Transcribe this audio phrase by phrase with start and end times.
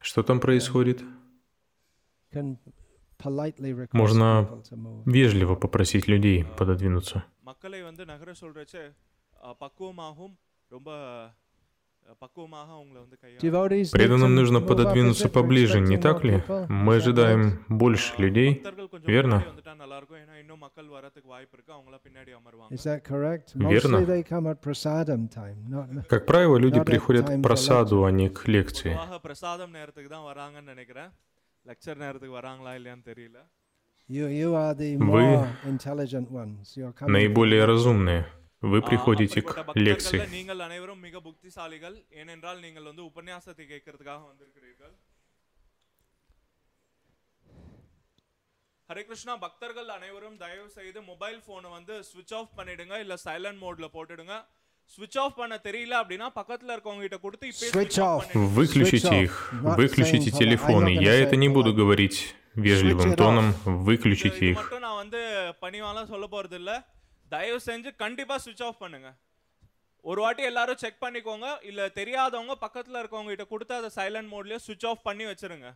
[0.00, 1.02] Что там происходит?
[2.32, 2.58] Can
[3.18, 5.02] politely request Можно people to move.
[5.06, 7.24] вежливо попросить людей пододвинуться.
[13.92, 16.42] Преданным нужно пододвинуться поближе, не так ли?
[16.68, 18.62] Мы ожидаем больше людей,
[19.06, 19.44] верно?
[23.58, 24.04] Верно?
[26.08, 28.98] Как правило, люди приходят к просаду, а не к лекции.
[34.98, 35.46] Вы
[37.08, 38.26] наиболее разумные
[38.63, 40.17] Вы ஆஹ், приходите அப்படிப்பட்ட к பக்தர்கள்ல лекции.
[40.33, 44.93] நீங்கள் அனைவரும் மிக புத்திசாலிகள் ஏனென்றால் நீங்கள் வந்து உபன்யாசத்தை கேட்கறதுக்காக வந்திருக்கிறீர்கள்
[48.89, 53.87] ஹரே கிருஷ்ணா பக்தர்கள் அனைவரும் தயவு செய்து மொபைல் போனை வந்து சுவிட்ச் ஆஃப் பண்ணிடுங்க இல்ல சைலண்ட் மோட்ல
[53.93, 54.35] போட்டுடுங்க
[54.91, 58.23] சுவிட்ச் ஆஃப் பண்ண தெரியல அப்படின்னா பக்கத்துல இருக்கவங்க கிட்ட கொடுத்து இப்பயே Switch switch off off.
[58.23, 58.55] பண்ணிடுங்க.
[58.57, 59.61] Выключите Switch их, off.
[59.61, 60.41] Not выключите saying polite.
[60.41, 60.89] телефоны.
[60.89, 61.79] I'm not Я gonna это say не буду polite.
[61.81, 62.17] говорить
[62.65, 63.47] вежливым Switch it тоном.
[63.53, 64.57] இது Выключите இது их.
[64.59, 65.21] மட்டும் நான் வந்து
[65.61, 66.71] பணிவாலாம் சொல்ல போறது இல்ல
[67.31, 69.09] தயவு செஞ்சு கண்டிப்பா சுவிட்ச் ஆஃப் பண்ணுங்க
[70.05, 74.89] ஒரு வாட்டி எல்லாரும் செக் பண்ணிக்கோங்க இல்ல தெரியாதவங்க பக்கத்துல இருக்கவங்க கிட்ட கொடுத்து அதை சைலண்ட் மோட்லயே சுவிட்ச்
[74.91, 75.69] ஆஃப் பண்ணி வச்சிருங்க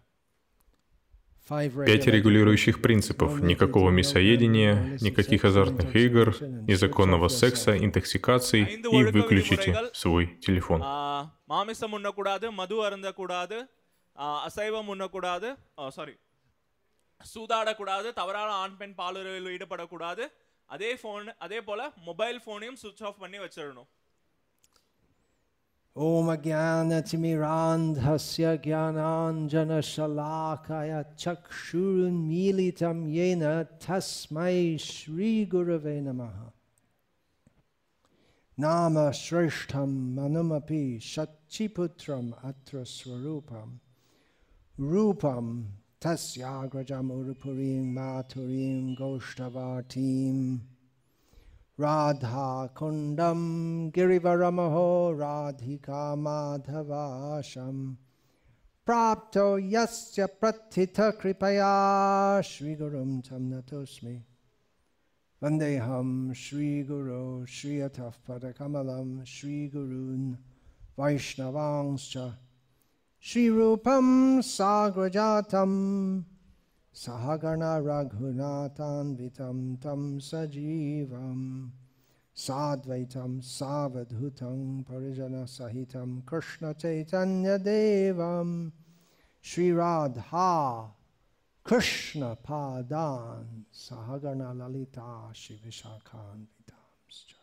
[1.49, 2.13] Five Пять regulations.
[2.15, 3.31] регулирующих принципов.
[3.43, 6.27] Никакого мясоедения, никаких азартных игр,
[6.69, 10.79] незаконного секса, интоксикаций и выключите свой телефон.
[10.83, 10.95] ஆ,
[11.45, 13.57] மாமிசம் உண்ணக்கூடாது மது அருந்தக்கூடாது
[14.15, 15.49] ஆ, அசைவம் உண்ணக்கூடாது
[15.89, 16.15] சாரி
[17.21, 20.25] சூதாடக்கூடாது தவறான ஆண் பெண் பாலுறவில் ஈடுபடக்கூடாது
[20.75, 23.89] அதே ஃபோன் அதே போல மொபைல் ஃபோனையும் சுவிட்ச் ஆஃப் பண்ணி வச்சிடணும்
[25.95, 36.47] Om Agyanatimirandhasya Gyananjanashalakaya Chakshurunmilitam Yena Tasmai Shri Gurave Namaha
[38.57, 43.69] Nama Shrishtam Manumapi Shachiputram Atra Swarupam
[46.00, 46.16] Rupam
[46.70, 50.60] Tasyagrajam Urupurim Maturim Goshtavartim
[51.76, 57.96] Radha Kundam Girivaramaho Radhika Madhavasham
[58.86, 64.22] Prapto Yasya Pratita Kripaya Shri Gurum Tam Natosmi
[65.42, 70.36] Vandeham Shri Guru Shri Ataf Padakamalam Shri Gurun
[70.98, 72.34] Vaishnavangscha
[73.22, 76.24] Shri Rupam Sagrajatam
[76.94, 81.68] Sahagana Raghunatan Vitam Tam Sajivam
[82.34, 88.72] Sadvaitam Savadhutam Parijana Sahitam Krishna Chaitanya Devam
[89.42, 90.86] Shri Radha
[91.62, 97.34] Krishna Padan Sahagana Lalita Shivishakhan Vidamscha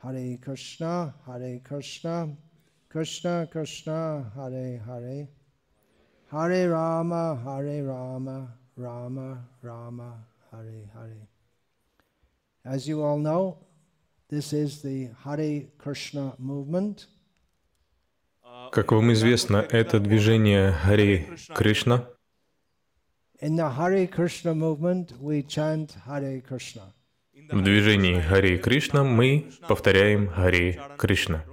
[0.00, 2.36] Hare Krishna Hare Krishna
[2.90, 5.28] Krishna Krishna Hare Hare
[6.32, 11.28] Hare Rama Hare Rama Rama Rama Hare Hare.
[12.64, 13.58] As you all know,
[14.30, 17.08] this is the Hare Krishna movement.
[18.72, 22.08] Как вам известно, это движение Хари Кришна.
[23.42, 26.94] In the Hare Krishna movement, we chant Hare Krishna.
[27.50, 31.44] В движении Хари Кришна мы повторяем Хари Кришна.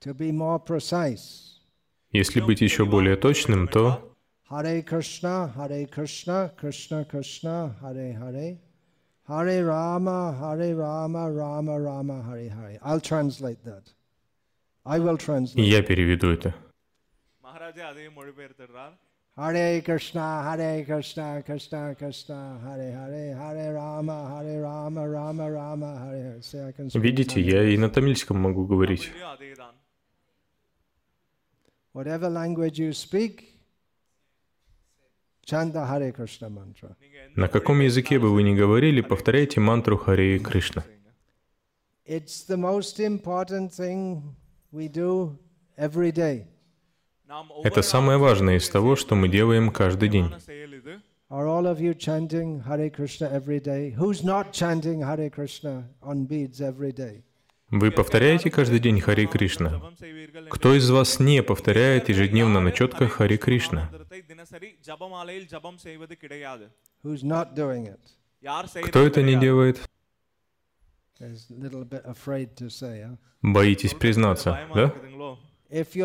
[0.00, 1.60] To be more precise,
[2.10, 4.14] Если быть еще более точным, то
[4.50, 8.58] Hare Krishna, Hare Krishna, Krishna Krishna, Hare Hare,
[9.28, 12.78] Hare Rama, Hare Rama, Rama Rama, Hare Hare.
[12.82, 13.84] I'll translate that.
[14.84, 15.64] I will translate.
[15.66, 16.52] я переведу это.
[17.44, 18.94] மகாராஜா அதையும் மொழிபெயர்த்துடுறார்
[19.42, 26.22] Hare Krishna, Hare Krishna, Krishna Krishna, Hare Hare, Hare Rama, Hare Rama, Rama Rama, Hare
[26.26, 26.42] Hare.
[26.48, 27.54] See, I can speak Видите, Tamil.
[27.54, 29.10] я и на тамильском могу говорить.
[31.97, 33.43] whatever language you speak,
[37.35, 40.83] на каком языке бы вы ни говорили, повторяйте мантру Харе Кришна.
[47.63, 50.29] Это самое важное из того, что мы делаем каждый день.
[51.29, 53.93] Are all of you chanting Hare Krishna every day?
[53.97, 57.23] Who's not chanting Hare Krishna on beads every day?
[57.69, 59.81] Вы повторяете каждый день Хари Кришна?
[60.49, 63.91] Кто из вас не повторяет ежедневно на четках Хари Кришна?
[68.87, 69.89] Кто это не делает?
[73.41, 74.93] Боитесь признаться, да?
[75.69, 75.99] Если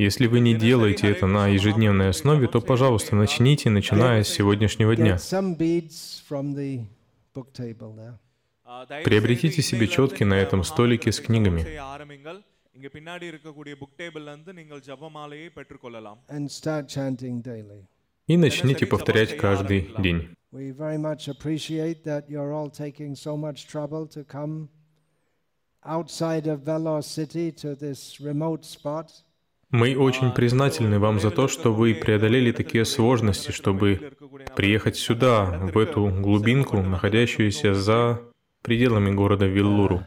[0.00, 5.18] если вы не делаете это на ежедневной основе, то, пожалуйста, начните, начиная с сегодняшнего дня.
[9.04, 11.60] Приобретите себе четки на этом столике с книгами.
[18.26, 20.34] И начните повторять каждый день.
[25.82, 29.24] Outside of Vellore City to this remote spot.
[29.70, 34.12] Мы очень признательны вам за то, что вы преодолели такие сложности, чтобы
[34.56, 38.20] приехать сюда, в эту глубинку, находящуюся за
[38.62, 40.04] пределами города Виллуру,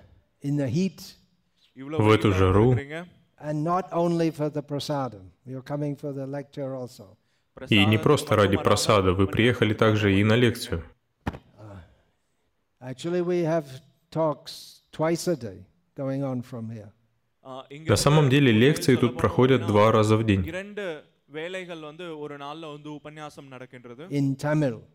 [1.76, 2.78] в эту жару.
[7.70, 10.84] И не просто ради просада, вы приехали также и на лекцию.
[12.82, 13.66] Actually, we have
[14.12, 16.92] talks twice a day going on from here.
[17.44, 20.46] На самом деле лекции тут проходят два раза в день.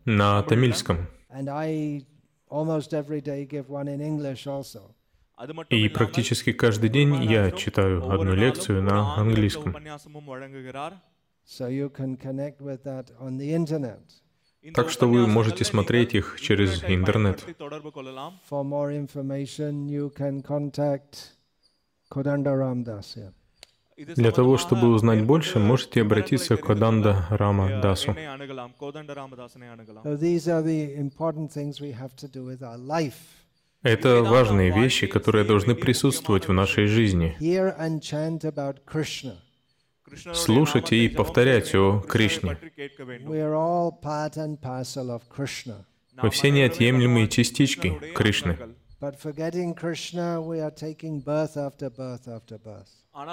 [0.05, 1.07] На тамильском.
[5.69, 9.75] И практически каждый день я читаю одну лекцию на английском.
[14.73, 17.45] Так что вы можете смотреть их через интернет.
[24.15, 28.15] Для того, чтобы узнать больше, можете обратиться к Коданда Рама Дасу.
[33.81, 37.37] Это важные вещи, которые должны присутствовать в нашей жизни.
[40.33, 42.57] Слушать и повторять о Кришне.
[46.21, 48.57] Мы все неотъемлемые частички Кришны.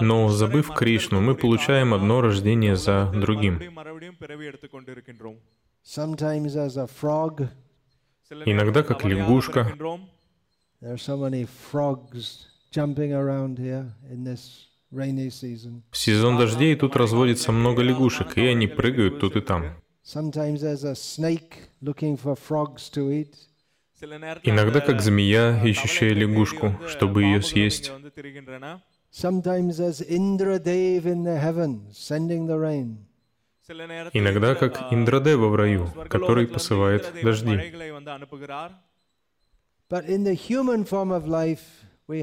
[0.00, 3.60] Но забыв Кришну, мы получаем одно рождение за другим.
[8.44, 9.76] Иногда как лягушка.
[15.90, 19.64] В сезон дождей тут разводится много лягушек, и они прыгают тут и там.
[20.04, 22.88] Sometimes there's a snake looking for frogs.
[24.42, 27.90] Иногда как змея, ищущая лягушку, чтобы ее съесть.
[34.12, 37.58] Иногда как Индрадева в раю, который посылает дожди.
[39.88, 41.62] But in the human form of life,
[42.08, 42.22] we.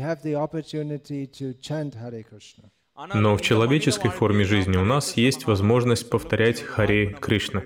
[2.95, 7.63] Но в человеческой форме жизни у нас есть возможность повторять Харе Кришна.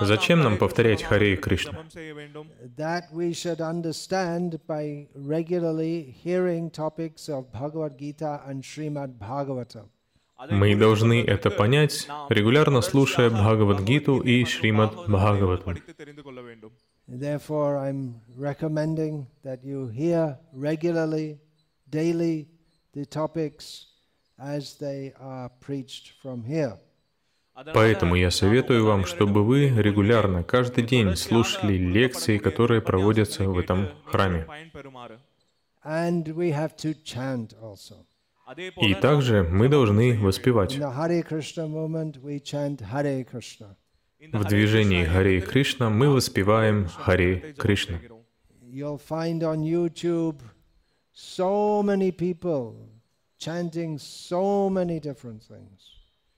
[0.00, 1.72] Зачем нам повторять Харе Кришна?
[10.50, 15.78] Мы должны это понять, регулярно слушая Бхагавадгиту и Шримад Бхагаватам.
[17.08, 20.38] Therefore, I'm recommending that you hear
[21.92, 22.48] daily
[22.94, 23.86] the topics
[24.38, 26.78] as they are preached from here.
[27.74, 33.90] Поэтому я советую вам, чтобы вы регулярно, каждый день слушали лекции, которые проводятся в этом
[34.06, 34.46] храме.
[38.80, 40.78] И также мы должны воспевать.
[44.32, 48.00] В движении Харе Кришна мы воспеваем Харе Кришна.
[48.62, 50.40] You'll find on YouTube
[51.12, 52.74] so many people
[53.38, 55.92] chanting so many different things.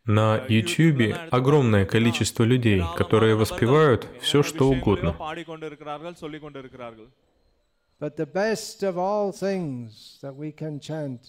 [0.06, 5.16] На YouTube огромное количество людей, которые воспевают все, что угодно.
[8.00, 11.20] But the best of all things that we can chant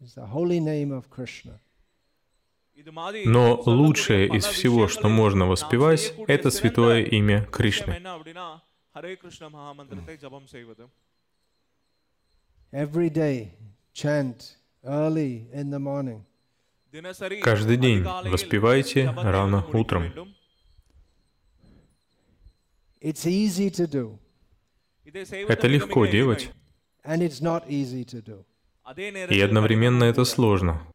[0.00, 1.60] is the holy name of Krishna.
[3.26, 8.00] Но лучшее из всего, что можно воспевать, это святое имя Кришны.
[17.42, 20.34] Каждый день воспевайте рано утром.
[23.00, 23.28] Это
[25.66, 26.50] легко делать.
[29.30, 30.86] И одновременно это сложно.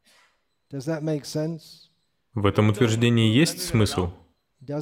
[2.33, 4.11] В этом утверждении есть смысл?
[4.61, 4.79] Не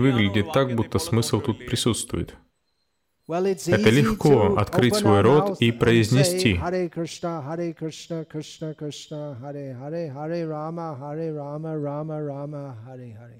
[0.00, 2.36] выглядит так, будто смысл тут присутствует.
[3.29, 6.49] Well, it's Это easy легко to открыть open свой our рот mouth и and произнести.
[6.49, 12.63] say, Hare Krishna, Hare Krishna, Krishna Krishna, Hare Hare, Hare Rama, Hare Rama, Rama Rama,
[12.85, 13.39] Hare Hare.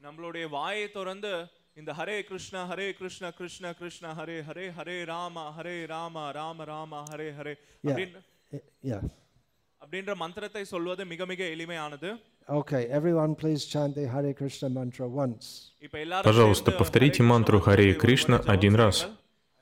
[0.00, 1.32] நம்மளுடைய வாயை திறந்து
[1.76, 7.00] இந்த ஹரே கிருஷ்ணா ஹரே கிருஷ்ணா கிருஷ்ணா கிருஷ்ணா ஹரே ஹரே ஹரே ராமா ஹரே ராமா ராம ராமா
[7.12, 7.86] ஹரே ஹரே Yeah.
[7.86, 8.20] அப்படின்னு
[8.52, 9.02] Y- Yeah.
[9.82, 12.10] அப்படின்ற மந்திரத்தை சொல்வது மிக மிக எளிமையானது
[12.49, 15.71] Okay, everyone please chant the Hare Krishna mantra once.
[16.23, 19.07] Пожалуйста, повторите мантру Харе Кришна один раз.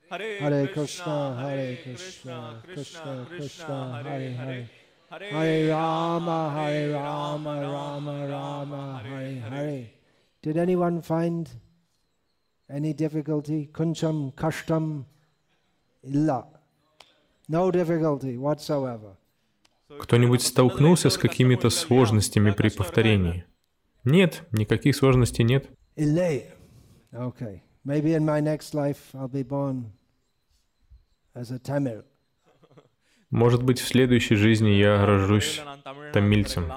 [0.10, 4.70] Hare Krishna, Hare Krishna, Krishna Krishna, Hare Hare.
[5.10, 9.90] Hare Rama, Hare Rama, Rama Rama, Hare Hare.
[10.42, 11.50] Did anyone find
[12.70, 13.70] any difficulty?
[13.74, 15.04] Kuncham, kashtam,
[16.04, 16.46] illa.
[17.50, 19.18] No difficulty whatsoever.
[20.00, 23.46] Кто-нибудь столкнулся с какими-то сложностями при повторении?
[24.04, 25.70] Нет, никаких сложностей нет.
[33.30, 35.62] Может быть, в следующей жизни я рожусь
[36.14, 36.72] тамильцем.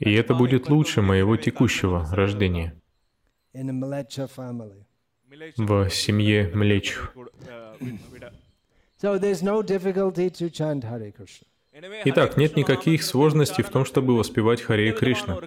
[0.00, 2.74] И это будет лучше моего текущего рождения
[5.66, 7.02] в семье Млечу.
[7.46, 7.74] Э,
[12.04, 15.38] Итак, нет никаких сложностей в том, чтобы воспевать Харе Кришна.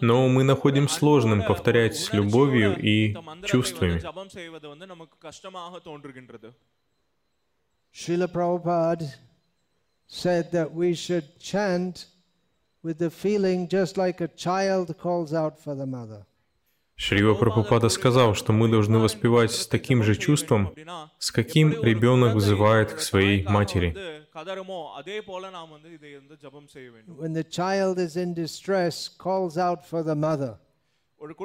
[0.00, 3.14] Но мы находим сложным повторять с любовью и
[3.44, 4.00] чувствами.
[7.92, 9.12] Шрила Прабхупада
[10.10, 12.06] said that we should chant
[12.82, 16.26] with the feeling just like a child calls out for the mother.
[16.96, 20.74] Шрила Прабхупада сказал, что мы должны воспевать с таким же чувством,
[21.18, 23.96] с каким ребенок вызывает к своей матери.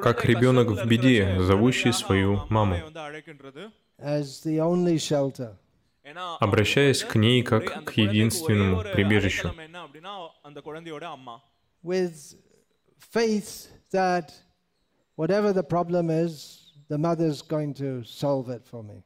[0.01, 2.81] Как ребенок в беде, зовущий свою маму.
[6.39, 9.51] обращаясь к ней как к единственному прибежищу.
[11.83, 12.35] With
[13.13, 14.33] faith that
[15.15, 19.03] whatever the problem is, the mother's going to solve it for me.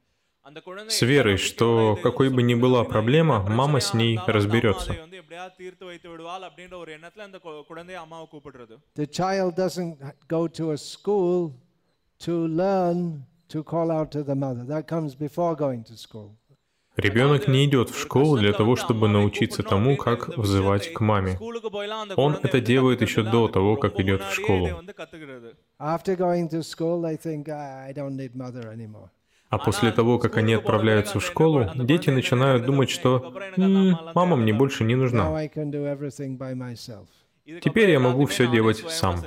[0.88, 4.96] С верой, что какой бы ни была проблема, мама с ней разберется.
[8.94, 11.52] The child doesn't go to a school
[12.18, 14.64] to learn to call out to the mother.
[14.64, 16.36] That comes before going to school.
[17.00, 21.38] Ребенок не идет в школу для того, чтобы научиться тому, как взывать к маме.
[22.16, 24.68] Он это делает еще до того, как идет в школу.
[29.50, 33.34] А после того, как они отправляются в школу, дети начинают думать, что
[34.14, 35.28] «мама мне больше не нужна».
[37.62, 39.24] Теперь я могу все делать сам.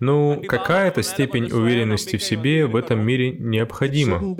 [0.00, 4.36] Ну, какая-то степень уверенности в себе в этом мире необходима.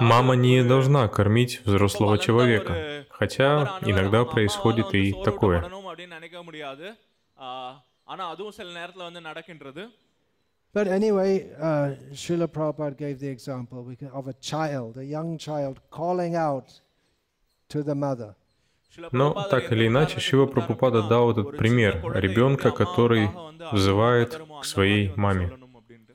[0.00, 5.70] Мама не должна кормить взрослого человека, хотя иногда происходит и такое.
[8.11, 9.83] ஊட்டப்படணும் அப்படின்னு நினைக்க முடியாது ஆஹ், ஆனா அதுவும் சில நேரத்துல வந்து நடக்கின்றது
[10.75, 15.37] But anyway, uh, Srila Prabhupada gave the example we can, of a child, a young
[15.39, 16.67] child, calling out
[17.69, 18.29] to the mother.
[18.95, 21.47] சில Но பிரபுபாதர் так எந்த или иначе, உதாரணத்தை Шива கொடுத்தார் Прабхупада அப்படின்னா, дал ஒரு этот
[21.47, 25.15] சின்ன пример குழந்தை ребенка, எப்படி который அம்மாவுக்காக வந்து அழுது взывает கதறுமோ, к அந்த своей மாதிரி
[25.15, 25.47] வந்து маме.
[25.47, 26.13] சொல்லணும் அப்படின்ட்டு.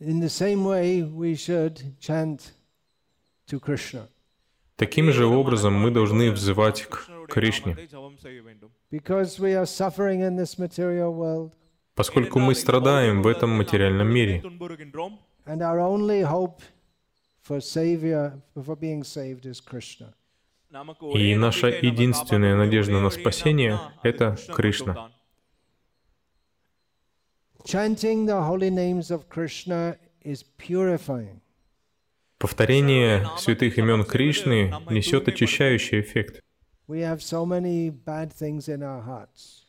[0.00, 0.88] In the same way,
[1.22, 2.38] we should chant
[3.48, 4.04] to Krishna
[4.78, 7.72] Таким же образом мы должны взывать к கிருஷ்ணருடைய Кришне.
[11.95, 14.43] Поскольку мы страдаем в этом материальном мире.
[21.13, 25.11] И наша единственная надежда на спасение— это Кришна.
[32.37, 36.41] Повторение святых имен Кришны несет очищающий эффект.
[36.91, 39.65] We have so many bad things in our hearts.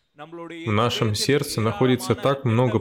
[0.67, 2.79] В нашем сердце находится так много.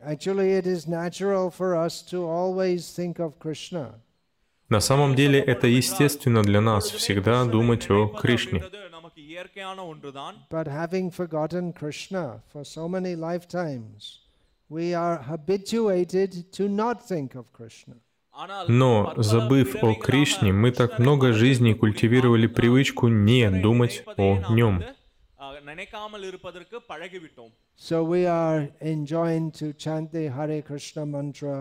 [0.00, 3.94] Actually, it is natural for us to always think of Krishna.
[4.68, 6.60] На самом деле это естественно для.
[10.50, 14.18] But having forgotten Krishna for so many lifetimes,
[14.68, 17.94] we are habituated to not think of Krishna.
[18.37, 21.79] ஆனால் Но, பற்பல забыв о பிறவிகளாக Кришне, мы так கிருஷ்ணரை много மறந்து жизней கொண்டிருக்கிறோம்.
[21.83, 24.75] культивировали привычку не கிருஷ்ணரை думать நினைப்பதை о நாம் нем.
[24.77, 24.95] வந்து,
[25.39, 27.51] அஹ், நினைக்காமல் இருப்பதற்கு பழகிவிட்டோம்
[27.89, 28.59] So we are
[28.93, 31.55] enjoined to chant the Hare Krishna mantra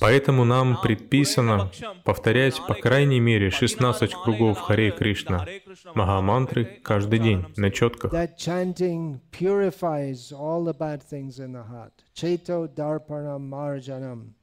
[0.00, 1.70] Поэтому нам предписано
[2.04, 5.46] повторять по крайней мере 16 кругов Харе Кришна,
[5.94, 8.12] Махамантры каждый день на четках.
[8.12, 11.92] That chanting purifies all the bad things in the heart.
[12.14, 14.34] Cheto darpanam marjanam.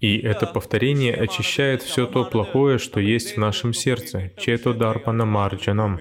[0.00, 4.32] И это повторение очищает все то плохое, что есть в нашем сердце.
[4.38, 6.00] Чето дарпана марджанам.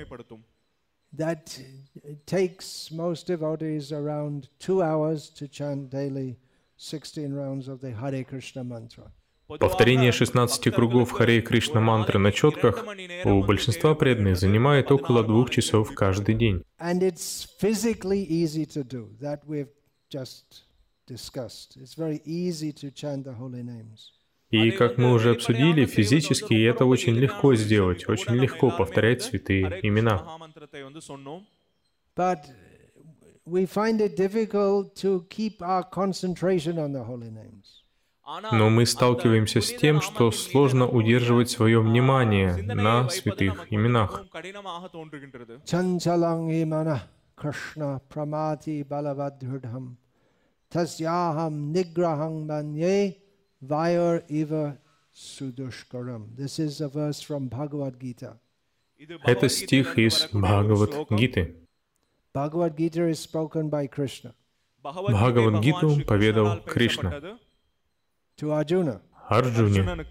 [1.96, 6.38] It takes most devotees around two hours to chant daily
[6.78, 9.12] 16 rounds of the Hare Krishna mantra.
[9.58, 12.86] Повторение 16 кругов Харе Кришна мантры на четках
[13.26, 16.64] у большинства преданных занимает около двух часов каждый день.
[24.52, 30.38] И как мы уже обсудили, физически это очень легко сделать, очень легко повторять святые имена
[32.16, 32.50] but
[33.46, 37.84] we find it difficult to keep our concentration on the holy names.
[38.52, 44.24] Но мы сталкиваемся с тем, что сложно удерживать свое внимание на святых именах.
[47.40, 49.96] Krishna Pramati Balavadhurdham
[50.70, 53.16] Tasyaham Nigrahang Manye
[53.64, 54.78] Vayar Iva
[55.16, 56.36] Sudushkaram.
[56.36, 58.38] This is a verse from Bhagavad Gita.
[59.24, 61.56] Это стих из Бхагавад Гиты.
[62.40, 64.34] Bhagavad Gita is spoken by Krishna.
[64.82, 67.38] Бхагавангиту поведал Кришна.
[68.38, 69.02] To Arjuna.
[69.30, 70.08] Арджуне.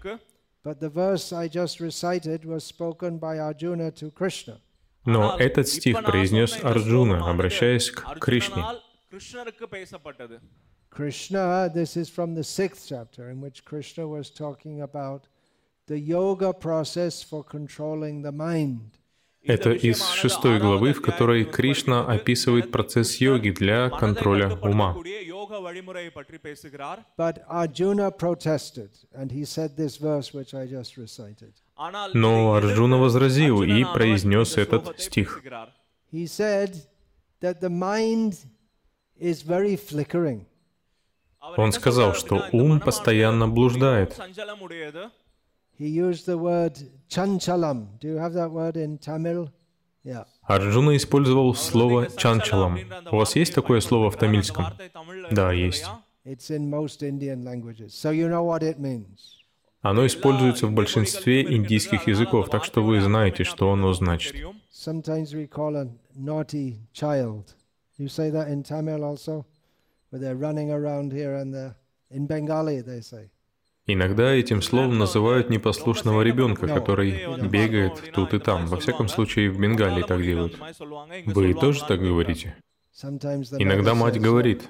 [0.63, 4.61] But the verse I just recited was spoken by Arjuna to Krishna.
[5.05, 8.63] Но этот стих произнес Арджуна, обращаясь к Кришне.
[10.91, 15.27] Krishna, this is from the sixth chapter, in which Krishna was talking about
[15.87, 18.98] the yoga process for controlling the mind.
[19.49, 24.95] Это из шестой главы, в которой Кришна описывает процесс йоги для контроля ума.
[32.13, 35.41] Но Арджуна возразил и произнес этот стих.
[41.57, 44.15] Он сказал, что ум постоянно блуждает.
[45.79, 46.77] he used the word
[47.09, 47.87] chanchalam.
[47.99, 49.49] Do you have that word in Tamil?
[50.03, 50.25] Yeah.
[50.47, 52.79] Арджуна использовал слово чанчалам.
[53.11, 54.65] У вас есть такое слово в тамильском?
[55.31, 55.85] Да, есть.
[56.25, 59.39] It's in most Indian languages, so you know what it means.
[59.81, 64.35] Оно используется в большинстве индийских языков, так что вы знаете, что оно значит.
[64.71, 67.55] Sometimes we call a naughty child.
[67.97, 69.45] You say that in Tamil also?
[70.09, 71.75] Where they're running around here and they're
[72.11, 73.29] in Bengali, they say.
[73.91, 77.11] Иногда этим словом называют непослушного ребенка, который
[77.47, 78.67] бегает тут и там.
[78.67, 80.59] Во всяком случае, в Бенгалии так делают.
[81.25, 82.55] Вы тоже так говорите?
[83.01, 84.61] Иногда мать говорит,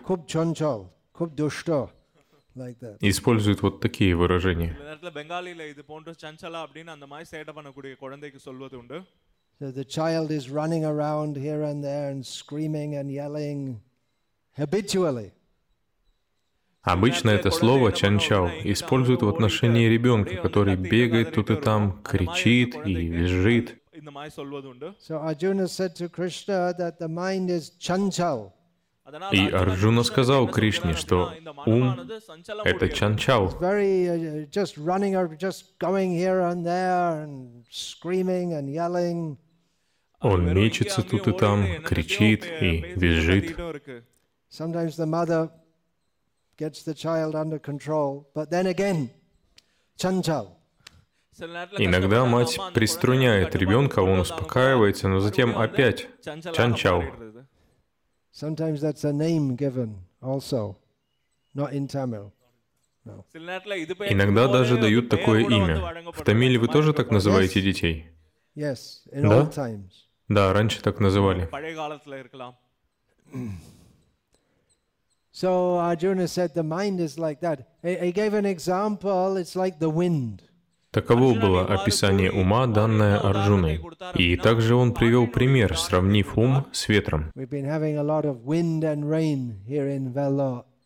[3.02, 4.78] использует вот такие выражения.
[9.62, 13.82] So the child is running around here and there and screaming and yelling
[14.58, 15.34] habitually.
[16.82, 22.94] Обычно это слово «чанчау» используют в отношении ребенка, который бегает тут и там, кричит и
[22.94, 23.82] визжит.
[29.32, 31.34] И Арджуна сказал Кришне, что
[31.66, 32.00] ум—
[32.64, 33.50] это чанчал.
[40.22, 43.58] Он мечется тут и там, кричит и визжит
[46.60, 49.10] gets the child under control, but then again,
[49.98, 50.56] chanchal.
[51.78, 56.10] Иногда мать приструняет ребенка, он успокаивается, но затем опять
[56.54, 57.04] чанчал.
[58.34, 60.76] Sometimes that's a name given also,
[61.56, 62.34] not in Tamil.
[63.06, 63.26] No.
[63.34, 66.12] Иногда даже дают такое имя.
[66.12, 68.10] В Тамиле вы тоже так называете детей?
[68.56, 69.50] Yes, in да?
[69.50, 69.92] Times.
[70.28, 71.50] Да, раньше так называли.
[75.42, 77.60] So Arjuna said the mind is like that.
[77.82, 80.42] He gave an example, it's like the wind.
[80.92, 83.80] Таково было описание ума, данное Арджуной.
[84.16, 87.32] И также он привел пример, сравнив ум с ветром.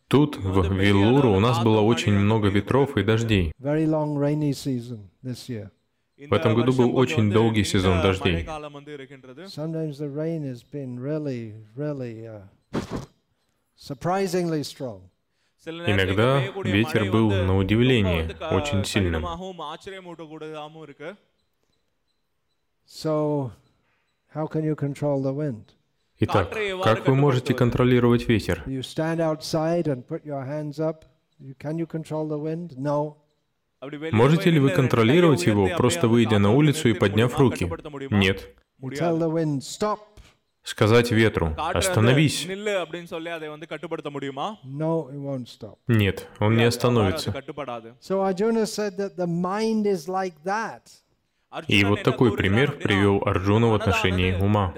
[0.08, 3.52] Тут, в Веллуру, у нас было очень много ветров и дождей.
[3.58, 3.66] В
[6.32, 8.46] этом году был очень долгий сезон дождей.
[15.66, 19.24] Иногда ветер был на удивление очень сильным.
[26.20, 28.62] Итак, как вы можете контролировать ветер?
[34.12, 37.70] Можете ли вы контролировать его, просто выйдя на улицу и подняв руки?
[38.10, 38.54] Нет
[40.64, 42.46] сказать ветру, остановись.
[45.86, 47.34] Нет, он не остановится.
[51.68, 54.74] И вот такой пример привел Арджуна в отношении ума.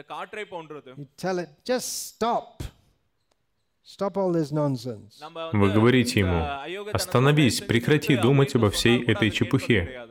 [5.52, 10.02] Вы говорите ему, остановись, прекрати думать обо всей этой чепухе.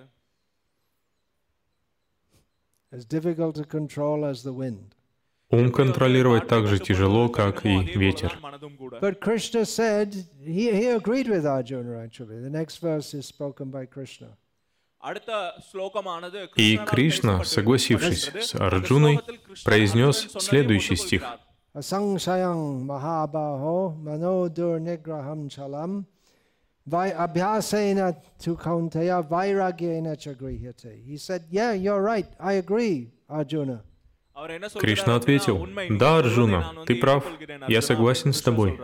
[2.92, 4.95] As difficult to control as the wind.
[5.52, 8.40] Ум контролировать так же тяжело, как и ветер.
[16.56, 19.20] И Кришна, согласившись с Арджуной,
[19.64, 21.24] произнес следующий стих.
[21.74, 26.08] Асангшаян Махабахо Манодур Ниграхам Чалам
[26.86, 30.96] Вай Абхясена Тукаунтая Вайрагена Чагрихате.
[31.06, 33.84] He said, yeah, you're right, I agree, Arjuna.
[34.80, 37.24] Кришна ответил, «Да, Арджуна, ты прав,
[37.70, 38.78] я согласен с тобой».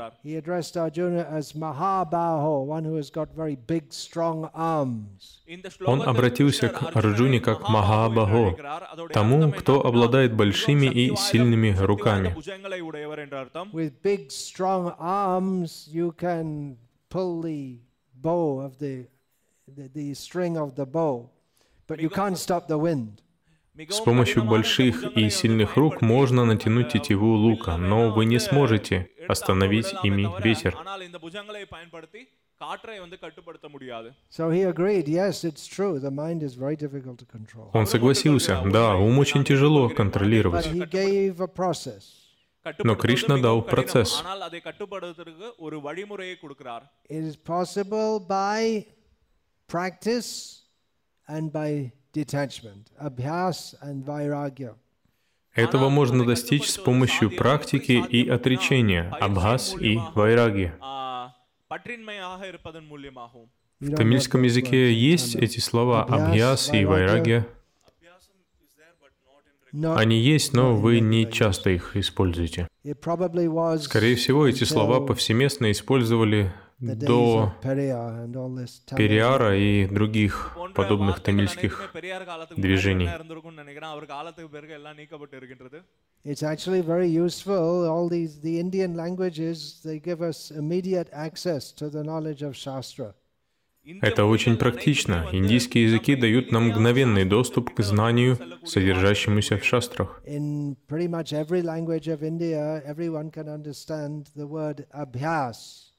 [5.86, 8.56] Он обратился к Арджуне как Махабахо,
[9.12, 12.34] тому, кто обладает большими и сильными руками.
[21.88, 23.22] But you can't stop the wind.
[23.90, 29.94] С помощью больших и сильных рук можно натянуть тетиву лука, но вы не сможете остановить
[30.04, 30.78] ими ветер.
[37.74, 40.70] Он согласился, да, ум очень тяжело контролировать.
[42.84, 44.24] Но Кришна дал процесс.
[47.10, 48.86] It is possible by
[49.68, 50.66] practice
[51.28, 51.92] and by
[55.54, 60.74] этого можно достичь с помощью практики и отречения, абхас и вайраги.
[63.80, 67.46] В тамильском языке есть эти слова абхас и «вайраги».
[69.74, 72.68] Они есть, но вы не часто их используете.
[72.84, 81.92] Скорее всего, эти слова повсеместно использовали до Периара и других подобных тамильских
[82.58, 83.08] движений.
[86.24, 87.88] It's actually very useful.
[87.90, 93.16] All these, the Indian languages, they give us immediate access to the knowledge of Shastra.
[93.84, 95.26] Это очень практично.
[95.32, 100.22] Индийские языки дают нам мгновенный доступ к знанию, содержащемуся в шастрах.
[100.28, 105.91] In pretty much every language of India, everyone can understand the word abhyas.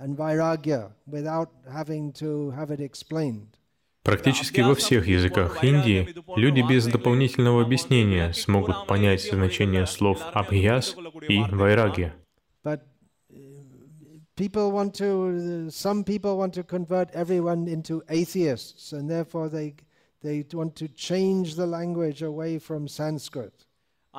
[0.00, 3.56] and vairagya without having to have it explained.
[4.02, 10.94] Практически во всех языках Индии люди без дополнительного объяснения смогут понять значение слов абхьяс
[11.28, 12.12] и вайраги.
[12.62, 12.82] But
[13.32, 13.36] uh,
[14.36, 19.74] people want to, uh, some people want to convert everyone into atheists, and therefore they
[20.22, 23.66] they want to change the language away from Sanskrit.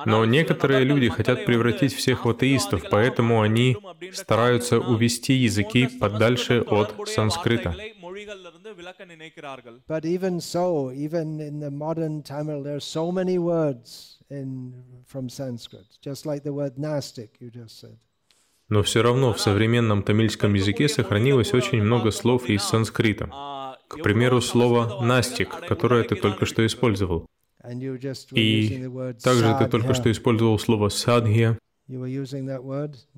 [0.05, 3.77] Но некоторые люди хотят превратить всех в атеистов, поэтому они
[4.11, 7.75] стараются увести языки подальше от санскрита.
[18.69, 23.29] Но все равно в современном тамильском языке сохранилось очень много слов из санскрита.
[23.87, 27.27] К примеру, слово «настик», которое ты только что использовал.
[28.31, 28.89] И
[29.23, 31.57] также ты только что использовал слово «садхья».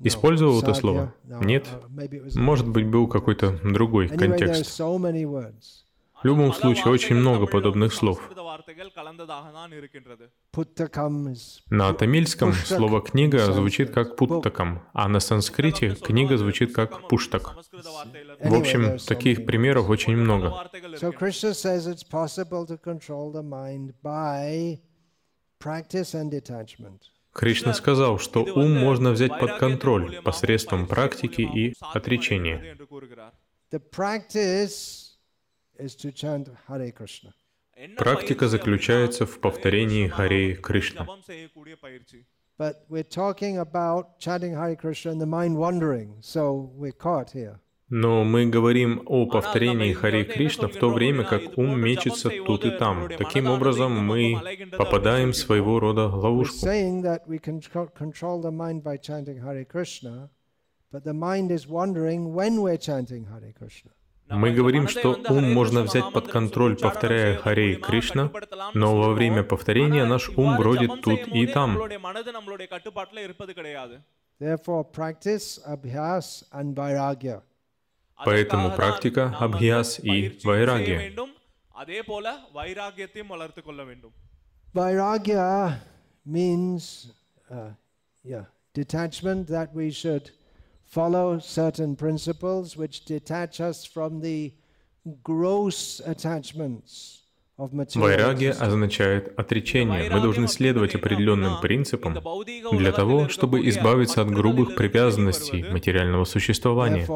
[0.02, 1.14] Использовал это слово?
[1.24, 1.66] Нет.
[1.66, 4.80] uh, Может быть, был какой-то другой контекст.
[6.22, 8.20] В любом случае, очень много подобных слов.
[11.70, 17.54] На тамильском слово «книга» звучит как «путтакам», а на санскрите «книга» звучит как «пуштак».
[18.40, 20.70] В общем, таких примеров очень много.
[27.32, 32.78] Кришна сказал, что ум можно взять под контроль посредством практики и отречения.
[37.96, 41.06] Практика заключается в повторении Харе Кришна.
[42.58, 47.60] But we're talking about chanting Hare Krishna and the mind wandering, so we're caught here.
[47.88, 52.70] Но мы говорим о повторении Хари Кришна в то время, как ум мечется тут и
[52.70, 53.08] там.
[53.16, 54.40] Таким образом, мы
[54.76, 56.56] попадаем в своего рода ловушку.
[64.28, 68.30] Мы говорим, что ум можно взять под контроль, повторяя Харе Кришна,
[68.74, 71.78] но во время повторения наш ум бродит тут и там.
[78.24, 81.12] Поэтому практика, абхьяс и вайрагья.
[84.76, 85.80] Vairagya
[86.26, 87.10] means
[87.48, 87.70] uh,
[88.22, 90.30] yeah, detachment that we should
[90.86, 94.52] follow certain principles which detach us from the
[95.22, 97.26] gross attachments
[97.58, 100.10] Вайраги означает отречение.
[100.10, 102.18] Мы должны следовать определенным принципам
[102.72, 107.06] для того, чтобы избавиться от грубых привязанностей материального существования.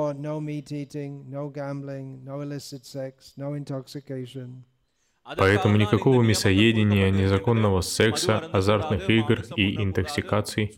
[5.36, 10.74] Поэтому никакого мясоедения, незаконного секса, азартных игр и интоксикаций.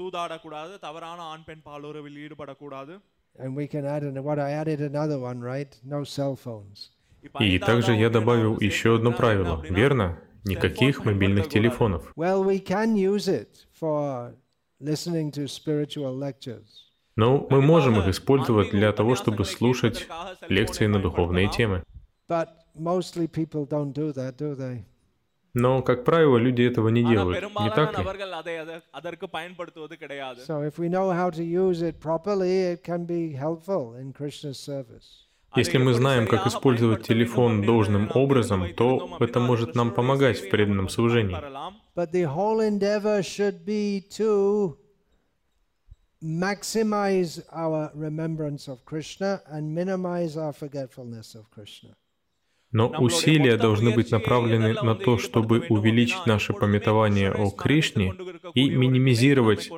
[7.40, 10.18] И также я добавил еще одно правило, верно?
[10.44, 12.12] Никаких мобильных телефонов.
[17.14, 20.08] Но мы можем их использовать для того, чтобы слушать
[20.48, 21.84] лекции на духовные темы
[22.74, 24.84] mostly people don't do that, do they?
[25.54, 28.04] Но, как правило, люди этого не делают, не так ли?
[30.46, 34.58] So if we know how to use it properly, it can be helpful in Krishna's
[34.58, 35.28] service.
[35.54, 40.88] Если мы знаем, как использовать телефон должным образом, то это может нам помогать в преданном
[40.88, 41.36] служении.
[46.22, 51.96] maximize our remembrance of Krishna and minimize our forgetfulness of Krishna.
[52.72, 58.14] Но усилия должны быть направлены на то, чтобы увеличить наше пометование о Кришне
[58.54, 59.70] и минимизировать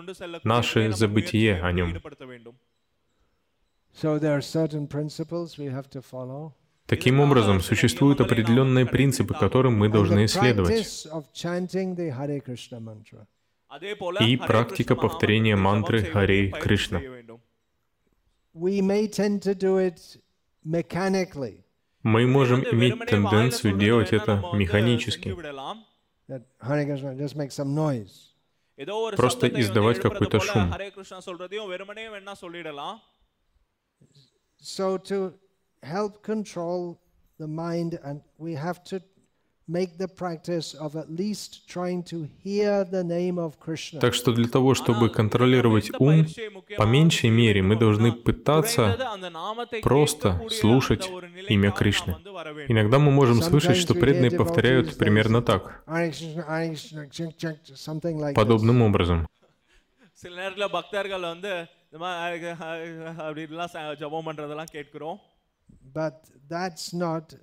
[0.44, 2.00] наше забытие о нем.
[6.86, 11.06] Таким образом, существуют определенные принципы, которым мы должны исследовать.
[14.20, 17.00] И практика повторения мантры Харе Кришна.
[18.54, 18.80] We
[22.04, 25.34] мы можем иметь тенденцию делать это механически.
[29.16, 30.72] Просто издавать какой-то шум.
[34.60, 35.34] So to
[35.82, 36.98] help control
[37.38, 39.02] the mind, and we have to
[44.00, 46.26] так что для того, чтобы контролировать ум,
[46.76, 48.98] по меньшей мере мы должны пытаться
[49.82, 51.10] просто слушать
[51.48, 52.16] имя Кришны.
[52.68, 55.82] Иногда мы можем слышать, что преданные повторяют примерно так,
[58.34, 59.26] подобным образом.
[65.94, 67.34] But that's not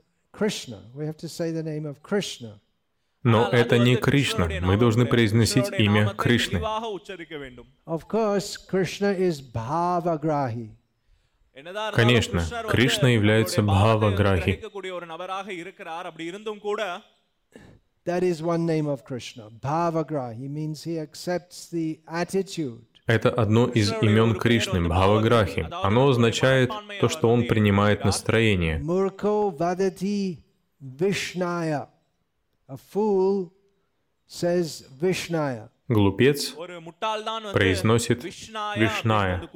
[3.23, 4.49] но это не Кришна.
[4.61, 6.59] Мы должны произносить имя Кришны.
[11.93, 14.63] Конечно, Кришна является Бхаваграхи.
[18.03, 19.51] That is one name of Krishna.
[19.51, 25.67] Bhavagrahi means he accepts the attitude это одно из имен Кришны, Бхаваграхи.
[25.83, 26.71] Оно означает
[27.01, 28.77] то, что он принимает настроение.
[35.89, 36.55] Глупец
[37.51, 39.49] произносит Вишная.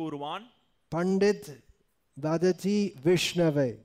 [0.90, 1.64] Пандит
[2.18, 3.80] Вадати Вишнаве.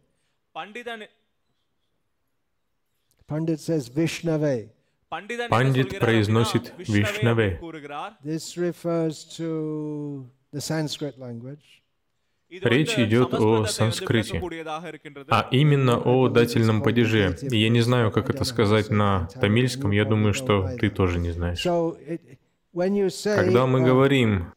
[3.29, 4.71] Пандит says Vishnave.
[5.11, 7.61] Пандит произносит Вишнаве.
[12.63, 14.43] Речь идет о санскрите,
[15.29, 17.37] а именно о дательном падеже.
[17.43, 21.33] И я не знаю, как это сказать на тамильском, я думаю, что ты тоже не
[21.33, 21.63] знаешь.
[21.63, 24.53] Когда мы говорим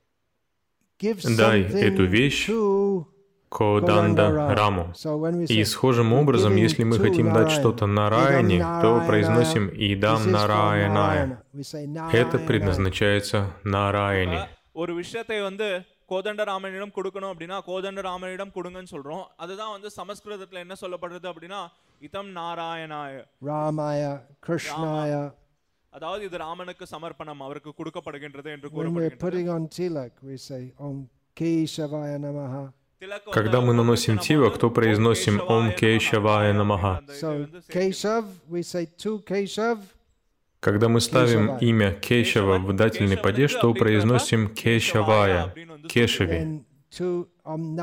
[0.99, 2.47] «дай эту вещь
[3.52, 4.24] Коданда
[4.56, 7.60] Раму, So when we и say схожим образом, giving если мы to хотим дать Narayana,
[7.60, 10.88] что-то Idam Нараяне, то Narayana, произносим this Идам is for Нараяная.
[10.88, 11.42] Narayana.
[11.54, 12.46] We say Это Narayana.
[12.46, 14.38] предназначается Нараяне.
[14.74, 15.68] ஒரு விஷயத்தை வந்து
[16.10, 21.60] கோதண்டராமனிடம் கொடுக்கணும் அப்படின்னா கோதண்டராமனிடம் கொடுங்கன்னு சொல்றோம் அதுதான் வந்து சமஸ்கிருதத்துல என்ன சொல்லப்படுறது அப்படின்னா
[22.02, 24.12] இதம் நாராயணாய Ramaya,
[24.46, 25.22] Krishnaya.
[25.92, 28.92] அதாவது இது ராமனுக்கு சமர்ப்பணம் அவருக்கு கொடுக்கப்படுகின்றது என்று When
[33.31, 37.01] когда мы наносим тива, кто произносим Ом Кешавая Намаха.
[40.59, 45.53] Когда мы ставим имя Кешава в дательный падеж, то произносим Кешавая,
[45.89, 46.63] Кешави.
[47.45, 47.75] Um,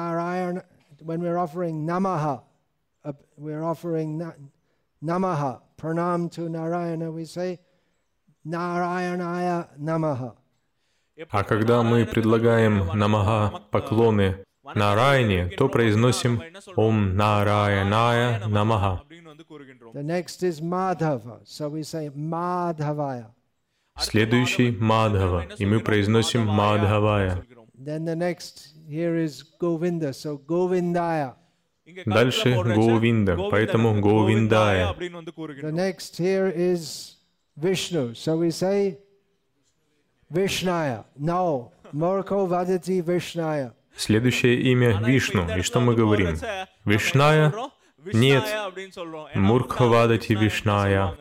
[1.02, 1.46] when we're uh,
[6.30, 7.58] to Narayana, we say
[8.46, 10.36] Narayanaya Namaha.
[11.30, 14.42] А когда мы предлагаем намага поклоны
[14.74, 16.42] Нараяне, то произносим
[16.76, 19.02] Ом Нараяная Намаха.
[23.98, 27.44] Следующий Мадхава, и мы произносим Мадхавая.
[32.06, 34.94] Дальше Говинда, поэтому Говиндая.
[34.94, 37.16] The next here is
[37.56, 38.14] Vishnu.
[38.14, 38.98] So we say
[40.32, 41.04] Vishnaya.
[41.18, 41.72] No.
[41.92, 43.72] Morko Vadati Vishnaya.
[43.96, 45.46] Следующее имя— Вишну.
[45.56, 46.36] И что мы говорим?
[46.84, 47.52] Вишная?
[48.12, 48.44] Нет.
[49.34, 51.16] Муркхавадати Вишная.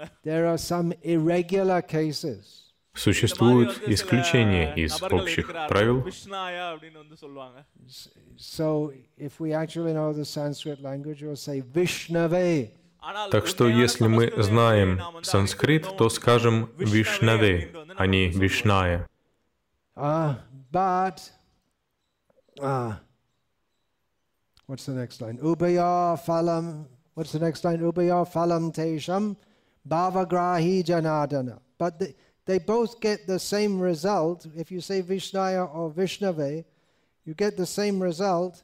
[2.94, 6.06] Существуют исключения из общих правил.
[13.32, 19.08] Так что если мы знаем санскрит, то скажем «вишнаве», а не «вишная».
[22.62, 23.00] Ah,
[24.66, 25.38] what's the next line?
[25.38, 26.86] Ubaya phalam.
[27.14, 27.80] What's the next line?
[27.80, 29.36] Ubaya phalam tesham
[29.88, 31.60] bhavagrahi janadana.
[31.78, 34.48] But they, they both get the same result.
[34.56, 36.66] If you say Vishnaya or Vishnave,
[37.26, 38.64] you get the same result.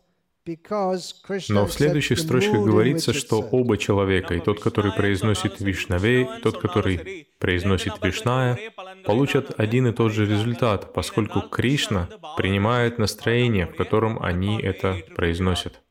[1.50, 6.60] Но в следующих строчках говорится, что оба человека, и тот, который произносит Вишнаве, и тот,
[6.60, 8.60] который произносит Вишная,
[9.06, 15.82] получат один и тот же результат, поскольку Кришна принимает настроение, в котором они это произносят.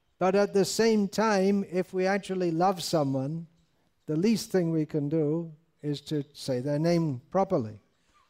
[7.50, 7.84] The.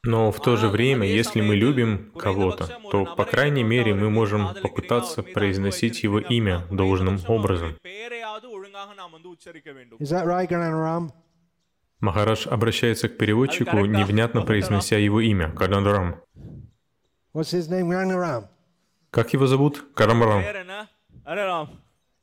[0.05, 4.55] Но в то же время, если мы любим кого-то, то, по крайней мере, мы можем
[4.63, 7.77] попытаться произносить его имя должным образом.
[12.01, 16.21] Махараш обращается к переводчику, невнятно произнося его имя, Карандарам.
[19.11, 19.85] Как его зовут?
[19.95, 20.43] Карамарам.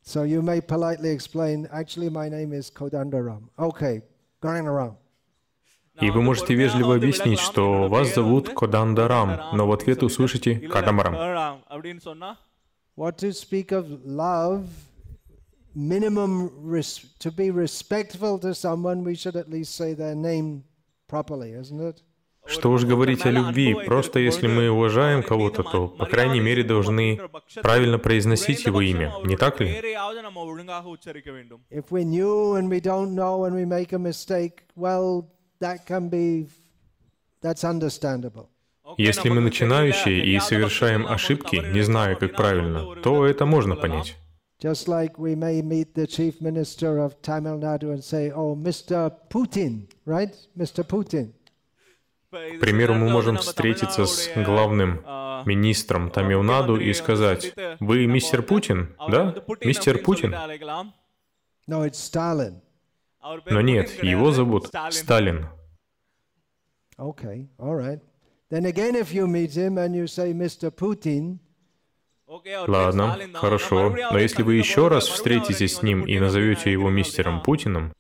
[0.04, 3.50] So you may politely explain, actually my name is Kodandaram.
[3.58, 4.02] Okay,
[4.42, 4.98] Karanaram.
[6.00, 11.62] И вы можете вежливо объяснить, что вас зовут Кодандарам, но в ответ услышите Кадамарам.
[22.46, 27.20] Что уж говорить о любви, просто если мы уважаем кого-то, то, по крайней мере, должны
[27.62, 29.68] правильно произносить его имя, не так ли?
[31.70, 34.64] Если мы new and we не know and we make a mistake,
[38.98, 44.18] если мы начинающие и совершаем ошибки, не зная, как правильно, то это можно понять.
[52.32, 55.04] К примеру, мы можем встретиться с главным
[55.46, 59.36] министром Тамилнаду и сказать, «Вы мистер Путин, да?
[59.62, 60.34] Мистер Путин?»
[61.68, 62.62] No, it's Stalin.
[63.22, 65.48] Но нет, его зовут Сталин.
[72.68, 73.96] Ладно, хорошо.
[74.12, 77.94] Но если вы еще раз встретитесь с ним и назовете его мистером Путиным,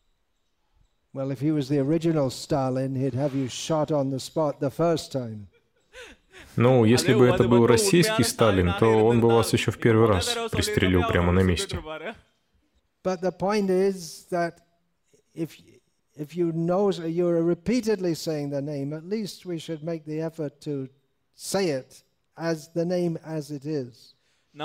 [1.13, 4.69] Well, if he was the original Stalin, he'd have you shot on the spot the
[4.71, 5.49] first time.
[6.55, 10.37] Ну, если бы это был российский Сталин, то он бы вас еще в первый раз
[10.51, 11.77] пристрелил прямо на месте.
[13.03, 14.59] But the point is that
[15.33, 15.57] if,
[16.15, 20.61] if you know you're repeatedly saying the name, at least we should make the effort
[20.61, 20.89] to
[21.35, 22.03] say it
[22.37, 24.15] as the name as it is.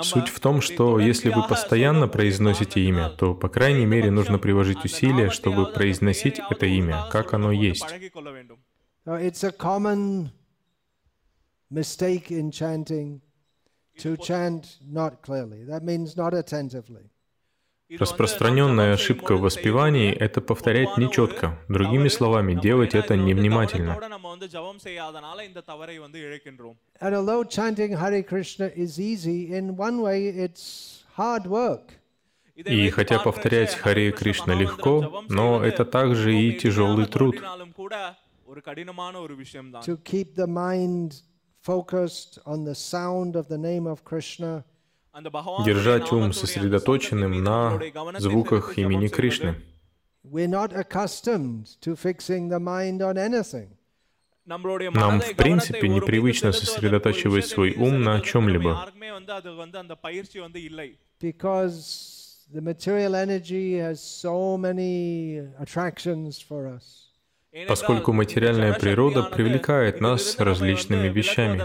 [0.01, 4.83] Суть в том, что если вы постоянно произносите имя, то, по крайней мере, нужно приложить
[4.83, 7.85] усилия, чтобы произносить это имя, как оно есть.
[9.05, 10.31] It's a common
[11.71, 13.21] mistake in chanting
[13.99, 15.63] to chant not clearly.
[15.63, 17.09] That means not attentively.
[17.89, 21.57] Распространенная ошибка в воспевании– это повторять нечетко.
[21.69, 23.97] Другими словами, делать это невнимательно.
[32.55, 37.35] И хотя повторять Харе Кришна легко, но это также и тяжелый труд.
[39.85, 41.21] To keep the mind
[41.61, 44.65] focused on the sound of the name of Krishna–
[45.65, 47.79] держать ум сосредоточенным на
[48.19, 49.55] звуках имени Кришны.
[54.45, 58.89] Нам, в принципе, непривычно сосредотачивать свой ум на чем-либо.
[61.19, 67.06] потому что материальная энергия имеет так много attractions for us
[67.67, 71.63] поскольку материальная природа привлекает нас различными вещами.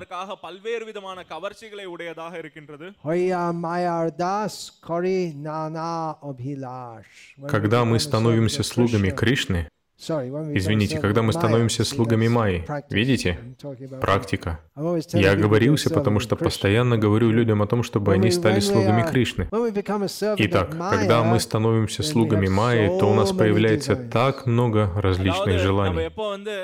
[7.49, 9.69] Когда мы становимся слугами Кришны,
[10.00, 12.58] Sorry, when we become Извините, servant когда of мы Maya, становимся see, слугами that's Майи,
[12.66, 12.94] practice.
[12.94, 13.30] видите?
[13.32, 14.52] I'm talking about практика.
[14.76, 16.48] I'm always telling Я people говорился, they're потому servant что of Krishna.
[16.50, 19.44] постоянно говорю людям о том, чтобы When они we- стали when we слугами are- Кришны.
[19.50, 22.58] when we become a servant of Итак, Maya, когда мы становимся then we слугами have
[22.60, 24.10] Майи, то у нас so many появляется desires.
[24.12, 26.04] так много அதாவது различных நம்ம желаний.
[26.12, 26.56] எப்போ வந்து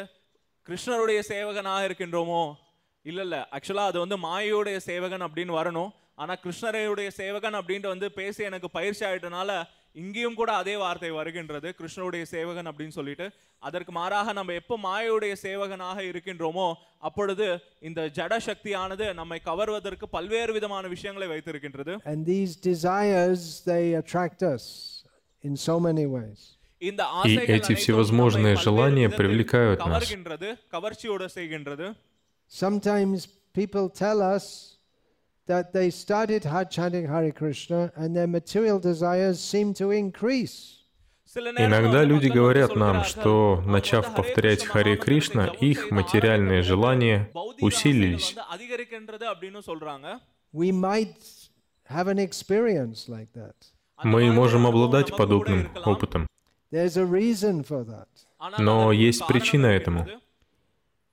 [0.67, 2.43] கிருஷ்ணருடைய சேவகனாக இருக்கின்றோமோ
[3.05, 8.43] இல்ல இல்ல ஆக்சுவலா அது வந்து மாயோடைய சேவகன் அப்படின்னு வரணும் ஆனா கிருஷ்ணரையுடைய சேவகன் அப்படின்ட்டு வந்து பேசி
[8.43, 9.51] எனக்கு பயிற்சி ஆயிட்டனால
[9.95, 13.25] இங்கேயும் கூட அதே வார்த்தை வருகின்றது கிருஷ்ணருடைய சேவகன் அப்படின்னு சொல்லிட்டு
[13.63, 16.67] அதற்கு மாறாக நம்ம எப்போ மாயோடைய சேவகனாக இருக்கின்றோமோ
[17.07, 17.47] அப்பொழுது
[17.89, 24.65] இந்த ஜட சக்தியானது நம்மை கவர்வதற்கு பல்வேறு விதமான விஷயங்களை வைத்திருக்கின்றது and these desires they attract us
[25.43, 26.39] in so many ways.
[26.81, 29.87] இந்த И ஆசைகள் эти அனைத்தும் всевозможные நம்மை பல்வேறு желания விதத்தில் привлекают нас.
[29.89, 31.87] கவர்கின்றது கவர்ச்சியோட செய்கின்றது
[32.51, 33.19] Sometimes
[33.55, 34.45] people tell us
[35.48, 40.74] that they started chanting Hare Krishna and their material desires seemed to increase.
[41.34, 47.30] Иногда люди говорят нам, что, начав повторять Харе Кришна, их материальные желания
[47.60, 48.34] усилились.
[54.04, 56.26] Мы можем обладать подобным опытом.
[58.58, 60.06] Но есть причина этому.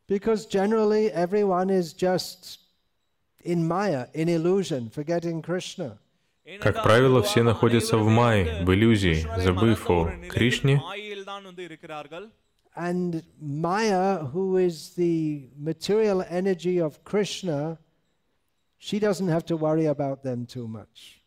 [0.08, 2.65] Because generally everyone is just
[6.62, 10.82] Как правило, все находятся в Майе, в иллюзии, забыв о Кришне.
[12.78, 17.78] And Maya, who is the material energy of Krishna,
[18.78, 21.22] she doesn't have to worry about them too much.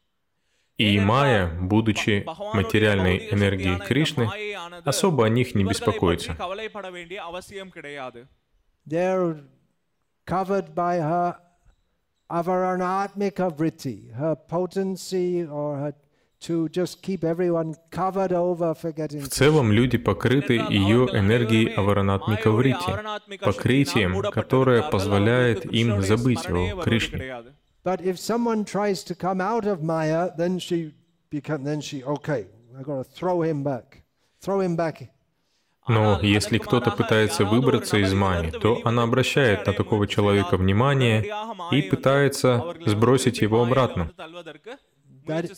[0.76, 4.28] И Майя, будучи материальной энергией Кришны,
[4.84, 6.36] особо о них не беспокоится.
[8.86, 9.40] They're
[10.24, 11.36] covered by her
[12.30, 15.94] avaranatmika vritti, her potency or her
[16.40, 23.38] to just keep everyone covered over forgetting В целом люди покрыты ее энергией Аваранатмика Врити,
[23.40, 27.44] покрытием, которое позволяет им забыть о Кришне.
[27.84, 30.94] But if someone tries to come out of Maya, then she
[31.30, 32.46] become then she okay.
[32.78, 34.02] I got to throw him back,
[34.40, 35.10] throw him back.
[35.88, 41.26] Но если кто-то пытается выбраться из Майи, то она обращает на такого человека внимание
[41.72, 44.10] и пытается сбросить его обратно.
[45.26, 45.50] That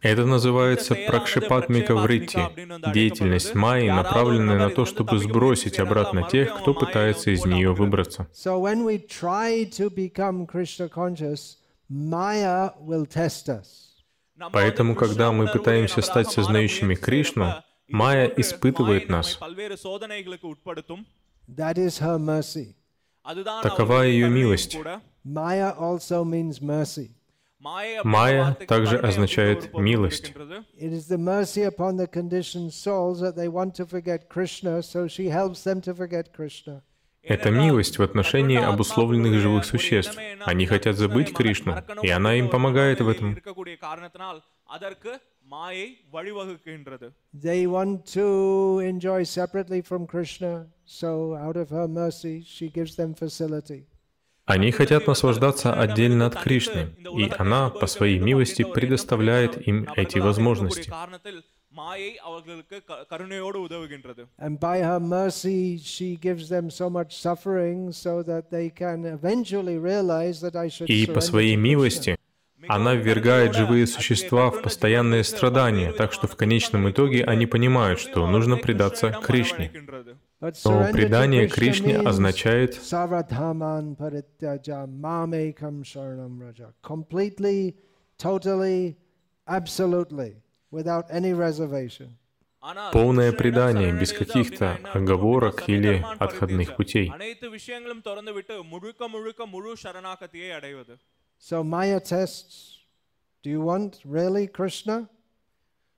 [0.00, 2.40] это называется пракшипатмика вритти,
[2.92, 8.26] деятельность майи, направленная на то, чтобы сбросить обратно тех, кто пытается из нее выбраться.
[14.52, 17.54] Поэтому, когда мы пытаемся стать сознающими Кришну,
[17.88, 19.38] Майя испытывает нас.
[23.62, 24.76] Такова ее милость.
[25.24, 27.15] Майя also means mercy.
[28.04, 30.32] Майя также означает милость.
[37.22, 40.16] Это милость в отношении обусловленных живых существ.
[40.44, 43.36] Они хотят забыть Кришну, и она им помогает в этом.
[47.32, 53.14] They want to enjoy separately from Krishna, so out of her mercy, she gives them
[53.14, 53.86] facility.
[54.46, 60.90] Они хотят наслаждаться отдельно от Кришны, и она по своей милости предоставляет им эти возможности.
[64.38, 69.76] And by her mercy, she gives them so much suffering so that they can eventually
[69.76, 72.16] realize that I should И по своей милости
[72.68, 78.26] она ввергает живые существа в постоянные страдания, так что в конечном итоге они понимают, что
[78.26, 79.70] нужно предаться Кришне.
[80.64, 82.74] Но предание Кришне означает
[92.92, 97.12] полное предание без каких-то оговорок или отходных путей.
[101.38, 102.78] So Maya tests,
[103.42, 105.06] do you want really Krishna?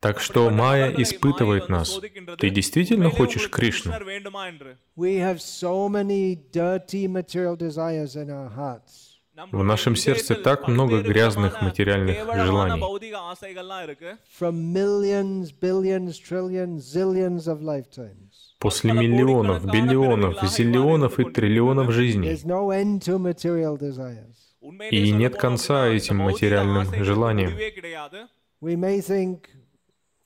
[0.01, 2.01] Так что Майя испытывает нас.
[2.39, 3.93] Ты действительно хочешь Кришну?
[9.53, 12.83] В нашем сердце так много грязных материальных желаний.
[18.59, 22.35] После миллионов, биллионов, зиллионов и триллионов жизней.
[24.91, 27.53] И нет конца этим материальным желаниям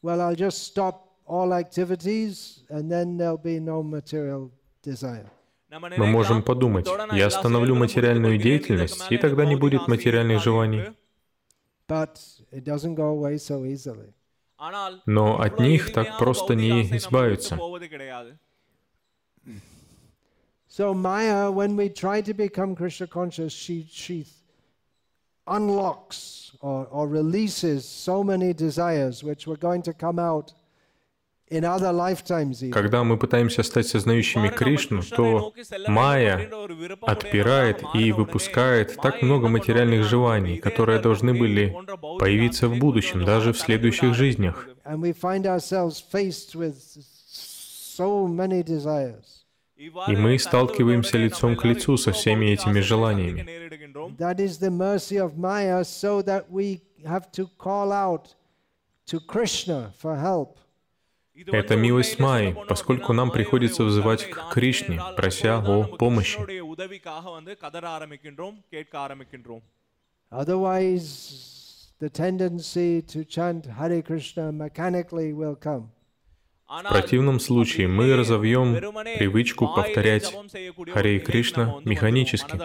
[0.02, 4.50] well, I'll just stop all activities, and then there'll be no material
[4.82, 5.30] desire.
[5.70, 10.82] Мы можем подумать, я остановлю материальную деятельность, и тогда не будет материальных желаний.
[15.06, 17.58] Но от них так просто не избавиться.
[20.68, 24.26] So Maya, when we try to become Krishna conscious, she, she
[25.46, 30.54] unlocks or, or releases so many desires which were going to come out
[32.72, 35.52] Когда мы пытаемся стать сознающими Кришну, то
[35.86, 36.50] Майя
[37.02, 41.76] отпирает и выпускает так много материальных желаний, которые должны были
[42.18, 44.66] появиться в будущем, даже в следующих жизнях.
[50.08, 53.46] И мы сталкиваемся лицом к лицу со всеми этими желаниями
[54.08, 54.16] миром.
[54.16, 58.34] That is the mercy of Maya, so that we have to call out
[59.06, 60.58] to Krishna for help.
[61.34, 66.38] Это милость Майи, поскольку нам приходится взывать к Кришне, прося о помощи.
[76.68, 78.74] В противном случае мы разовьем
[79.18, 80.34] привычку повторять
[80.92, 82.56] Харе Кришна механически.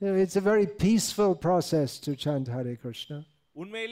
[0.00, 3.24] It's a very peaceful process to chant Hare Krishna.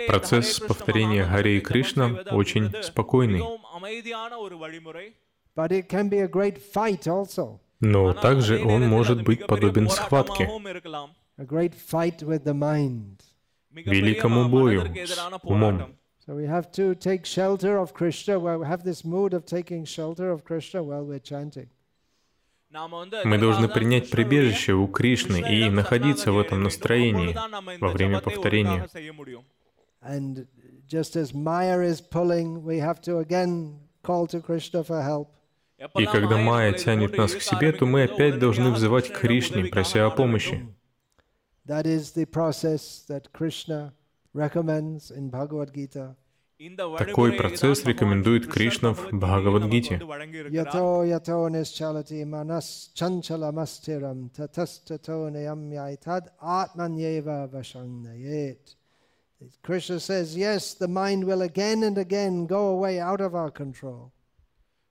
[0.07, 3.41] Процесс повторения Харе Кришна очень спокойный.
[5.57, 7.61] But it can be a great fight also.
[7.81, 10.45] Но также он может быть подобен схватке,
[11.39, 13.23] a great fight with the mind.
[13.71, 15.95] великому бою с умом.
[16.27, 18.39] So we have to take shelter of Krishna.
[18.39, 21.69] Well, we have this mood of taking shelter of Krishna while we're chanting.
[23.25, 27.37] Мы должны принять прибежище у Кришны и находиться в этом настроении
[27.81, 28.89] во время повторения.
[35.99, 40.07] И когда Майя тянет нас к себе, то мы опять должны взывать к Кришне, прося
[40.07, 40.67] о помощи.
[41.67, 43.95] That is the process that Krishna
[44.35, 46.17] recommends in Bhagavad Gita.
[46.99, 50.01] Такой процесс рекомендует Кришна в Бхагавадгите.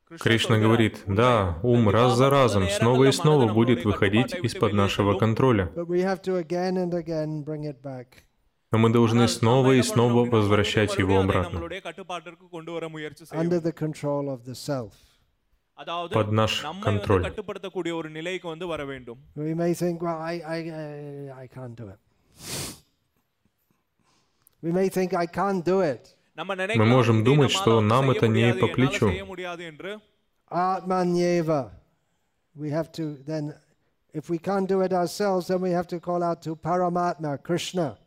[0.09, 0.19] Krishna.
[0.19, 5.71] Кришна говорит, да, ум раз за разом снова и снова будет выходить из-под нашего контроля
[8.73, 11.61] но мы должны снова и снова возвращать его обратно
[16.11, 17.33] под наш контроль.
[26.75, 29.11] Мы можем думать, что нам это не по плечу.
[30.49, 31.71] Atmanyeva.
[32.55, 33.55] We have to then,
[34.13, 37.97] if we can't do it ourselves, then we have to call out to Paramatma, Krishna.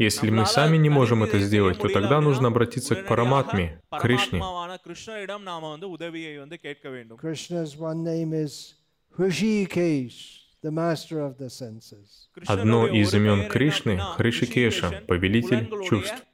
[0.00, 4.42] Если мы сами не можем это сделать, то тогда нужно обратиться к Параматме, Кришне.
[12.46, 16.24] Одно из имен Кришны— Хришикеша, повелитель чувств.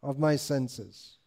[0.00, 1.17] Of my senses.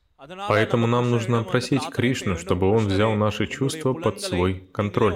[0.47, 5.15] Поэтому нам нужно просить Кришну, чтобы он взял наши чувства под свой контроль.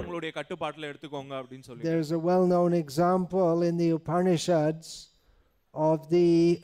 [1.80, 5.10] There's a well-known example in the Upanishads
[5.72, 6.60] of the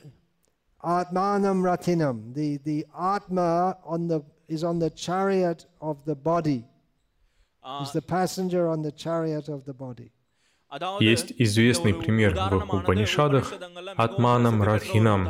[0.83, 2.33] Atmanam Ratinam.
[2.33, 6.65] The, the Atma on the, is on the chariot of the body,
[7.81, 10.11] is the passenger on the chariot of the body.
[10.99, 13.53] Есть известный пример в Упанишадах
[13.95, 15.29] Атманам Радхинам.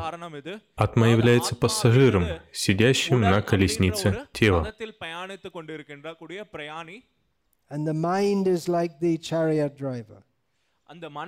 [0.75, 4.73] Атма является пассажиром, сидящим на колеснице тела.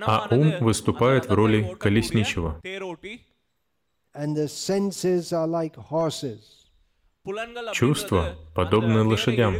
[0.06, 2.60] А ум выступает в роли колесничего.
[7.72, 9.56] Чувства подобны лошадям.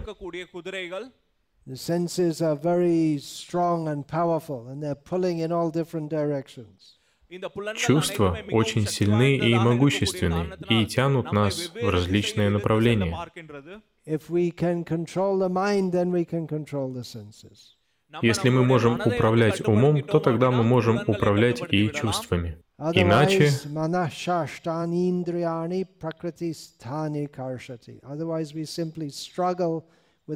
[1.66, 7.00] The senses are very strong and powerful, and they're pulling in all different directions.
[7.76, 13.16] Чувства очень сильны и могущественны и тянут нас в различные направления.
[18.22, 22.58] Если мы можем управлять умом, то тогда мы можем управлять и чувствами.
[22.78, 23.50] Иначе...
[23.64, 24.06] Иначе
[30.28, 30.32] а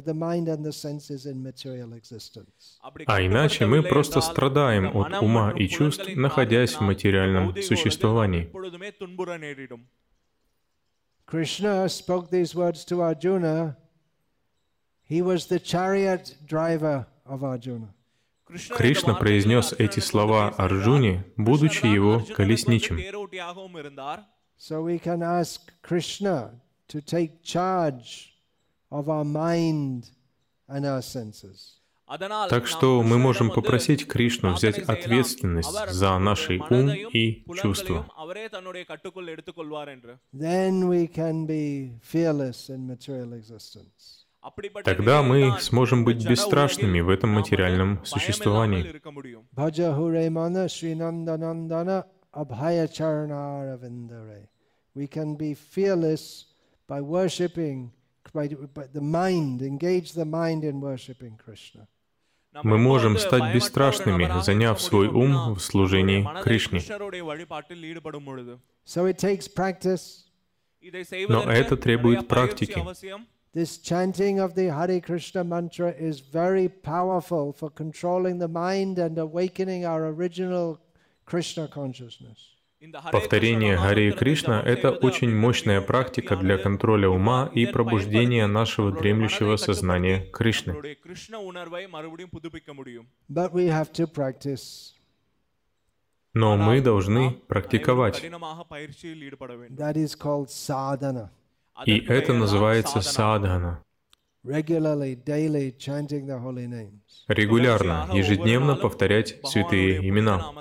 [3.21, 8.49] иначе мы просто страдаем от ума и чувств, находясь в материальном существовании.
[18.77, 22.97] Кришна произнес эти слова Арджуне, будучи его колесничем.
[24.57, 26.51] So we can ask Krishna
[26.87, 28.30] to take charge
[32.49, 38.05] так что мы можем попросить Кришну взять ответственность за наш ум и чувства.
[44.83, 48.83] Тогда мы сможем быть бесстрашными в этом материальном существовании.
[54.93, 56.47] We can be fearless
[56.85, 57.91] by worshipping
[62.63, 66.81] мы можем стать бесстрашными, заняв свой ум в служении Кришне.
[71.29, 72.83] Но это требует практики.
[73.53, 79.17] This chanting of the Hare Krishna mantra is very powerful for controlling the mind and
[79.17, 80.79] awakening our original
[81.25, 82.50] Krishna consciousness.
[83.11, 90.25] Повторение Гарри Кришна— это очень мощная практика для контроля ума и пробуждения нашего дремлющего сознания
[90.31, 90.75] Кришны.
[96.33, 98.23] Но мы должны практиковать.
[101.85, 103.83] И это называется садхана.
[107.27, 110.51] Регулярно, ежедневно повторять святые имена.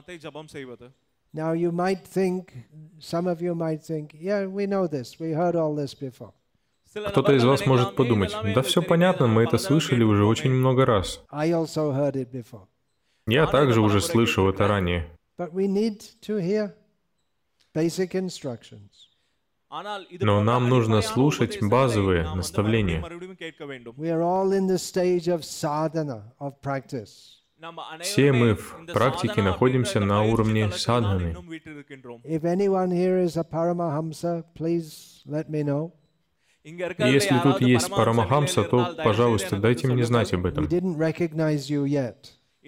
[1.32, 2.52] Now you might think,
[2.98, 6.32] some of you might think, yeah, we know this, we heard all this before.
[6.92, 11.22] Кто-то из вас может подумать, да все понятно, мы это слышали уже очень много раз.
[13.26, 15.06] Я также уже слышал это ранее.
[20.20, 23.00] Но нам нужно слушать базовые наставления.
[28.00, 31.36] Все мы в практике находимся на уровне садханы.
[36.62, 40.68] Если тут есть Парамахамса, то, пожалуйста, дайте мне знать об этом.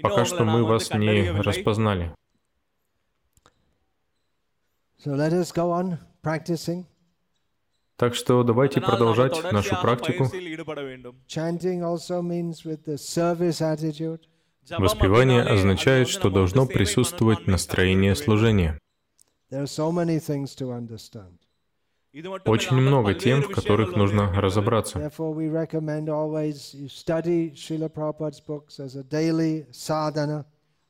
[0.02, 2.14] Пока что мы вас не распознали.
[7.96, 10.24] Так что давайте продолжать нашу практику.
[14.70, 18.78] Воспевание означает, что должно присутствовать настроение служения.
[22.44, 25.10] Очень много тем, в которых нужно разобраться.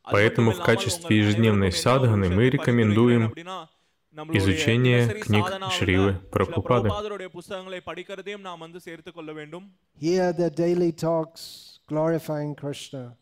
[0.04, 3.32] Поэтому в качестве ежедневной садханы мы рекомендуем
[4.32, 6.88] изучение книг Шрилы Прабхупады.
[10.00, 13.16] Here the daily talks glorifying Krishna.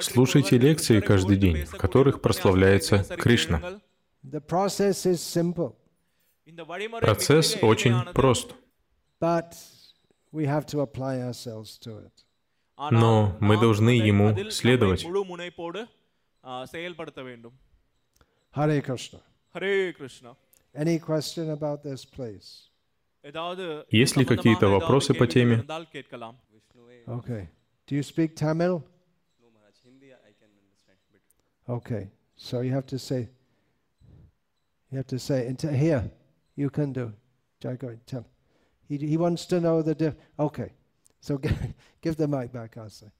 [0.00, 3.80] Слушайте лекции каждый день, в которых прославляется Кришна.
[7.00, 8.54] Процесс очень прост.
[12.90, 15.04] Но мы должны ему следовать.
[18.54, 19.20] Hare Krishna.
[23.90, 25.64] Есть ли какие-то вопросы по теме?
[27.06, 27.48] Okay.
[27.86, 28.82] Do you speak Tamil?
[31.68, 32.10] Okay.
[32.36, 33.28] So you have to say,
[34.90, 36.10] you have to say, here,
[36.56, 37.12] you can do.
[37.62, 38.26] Jago, tell.
[38.88, 40.22] He, he wants to know the difference.
[40.38, 40.72] Okay.
[41.20, 41.38] So
[42.02, 43.10] give the mic back, Asa.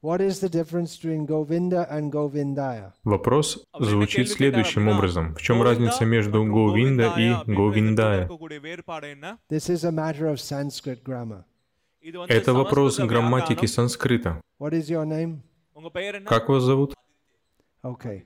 [0.00, 2.92] What is the difference between Govinda and Govindaya?
[3.04, 5.34] Вопрос звучит следующим образом.
[5.34, 8.28] В чем разница между Говинда и Говиндая?
[9.48, 11.44] This is a matter of Sanskrit grammar.
[12.28, 14.40] Это вопрос грамматики санскрита.
[14.60, 15.40] What is your name?
[16.26, 16.94] Как вас зовут?
[17.82, 18.24] Okay.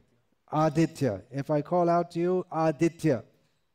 [0.53, 1.23] Aditya.
[1.31, 3.25] If I call out to you, Aditya.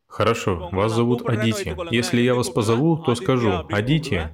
[0.08, 1.76] Хорошо, вас зовут Адити.
[1.92, 4.30] Если я вас позову, то скажу Адити.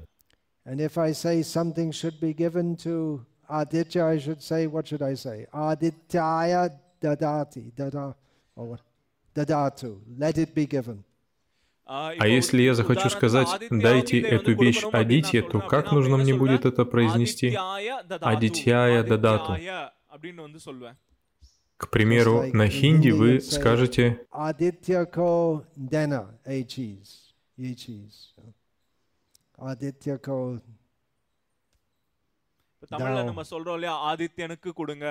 [0.65, 5.01] And if I say something should be given to Aditya, I should say, what should
[5.01, 5.47] I say?
[5.51, 6.69] Adityaya
[7.01, 8.15] dadati, dada,
[8.55, 8.81] or what?
[9.33, 11.03] Dadatu, let it be given.
[11.90, 16.84] А если я захочу сказать «дайте эту вещь Адитье», то как нужно мне будет это
[16.84, 17.56] произнести?
[18.34, 19.52] Адитьяя дадату.
[20.16, 20.96] அப்படின்னு வந்து சொல்லுவேன்
[21.78, 26.20] К примеру, like на in хинди Hindi вы you'd say- скажете Aditya ko dena.
[26.46, 27.12] A cheese.
[27.58, 28.18] Ye cheese.
[29.58, 30.36] Aditya ko.
[32.74, 33.24] இப்ப தமிழ்ல Dao.
[33.24, 35.06] நம்ம சொல்றோம் இல்லையா ஆதித்யனுக்கு கொடுங்க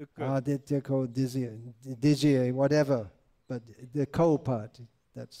[0.00, 0.22] இக்கு.
[0.38, 1.50] Aditya ko dizye.
[2.06, 3.00] Dizye, whatever.
[3.48, 3.62] But
[3.94, 4.74] the ko part,
[5.16, 5.38] that's.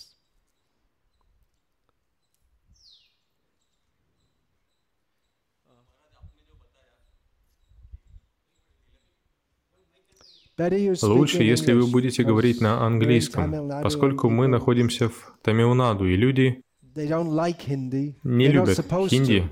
[11.01, 16.61] Лучше, если вы будете говорить на английском, поскольку мы находимся в Тамилнаду, и люди,
[16.95, 19.49] не любят хинди.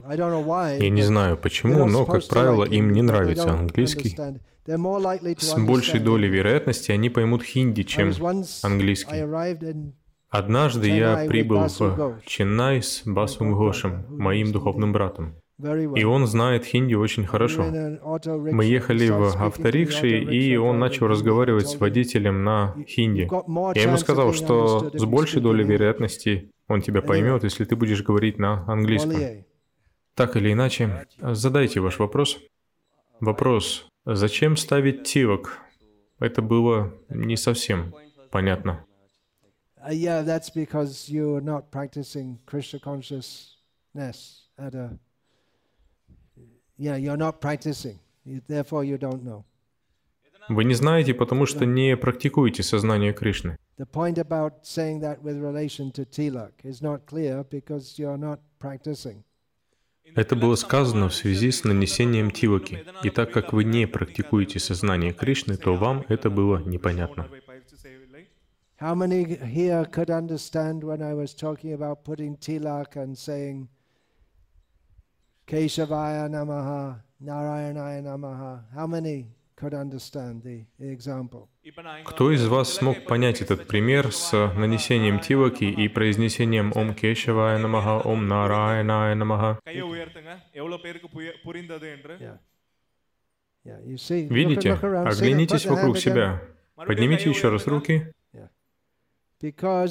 [0.79, 4.15] я не знаю почему, но, как правило, им не нравится английский.
[5.39, 8.11] С большей долей вероятности они поймут хинди, чем
[8.61, 9.23] английский.
[10.29, 12.21] Однажды я прибыл в.
[12.25, 15.35] Ченнай с Басом Гошем, моим духовным братом.
[15.95, 17.63] И он знает хинди очень хорошо.
[17.63, 23.29] Мы ехали в авторикше, и он начал разговаривать с водителем на "You- хинди.
[23.77, 27.75] Я ему сказал, что с большей долей in English." вероятности он тебя поймет, если ты
[27.75, 29.45] будешь говорить на английском.
[30.15, 32.39] Так или иначе, задайте ваш вопрос.
[33.19, 33.87] Вопрос.
[34.05, 35.59] Зачем ставить тивок?
[36.19, 37.93] Это было не совсем
[38.31, 38.85] понятно.
[39.83, 44.99] Uh, yeah, that's because you're not practicing Krishna consciousness at a.
[46.35, 46.37] Yeah, you're not practicing.
[46.37, 46.60] You, therefore, you don't know.
[50.49, 53.57] Вы не знаете, потому что не практикуете сознание Кришны.
[60.15, 62.83] Это было сказано в связи с нанесением тилаки.
[63.03, 67.29] И так как вы не практикуете сознание Кришны, то вам это было непонятно.
[68.81, 73.67] How many here could understand when I was talking about putting tilak and saying,
[75.51, 78.63] Keshavaya Namaha, Narayanaya Namaha.
[78.73, 79.25] How many
[79.57, 81.49] could understand the example?
[82.05, 87.99] Кто из вас смог понять этот пример с нанесением тилаки и произнесением Ом Кешавая Намаха,
[88.07, 89.59] Ом Нараяная Намаха?
[93.65, 94.73] Видите?
[94.73, 96.41] Оглянитесь вокруг себя.
[96.75, 98.13] Поднимите еще раз руки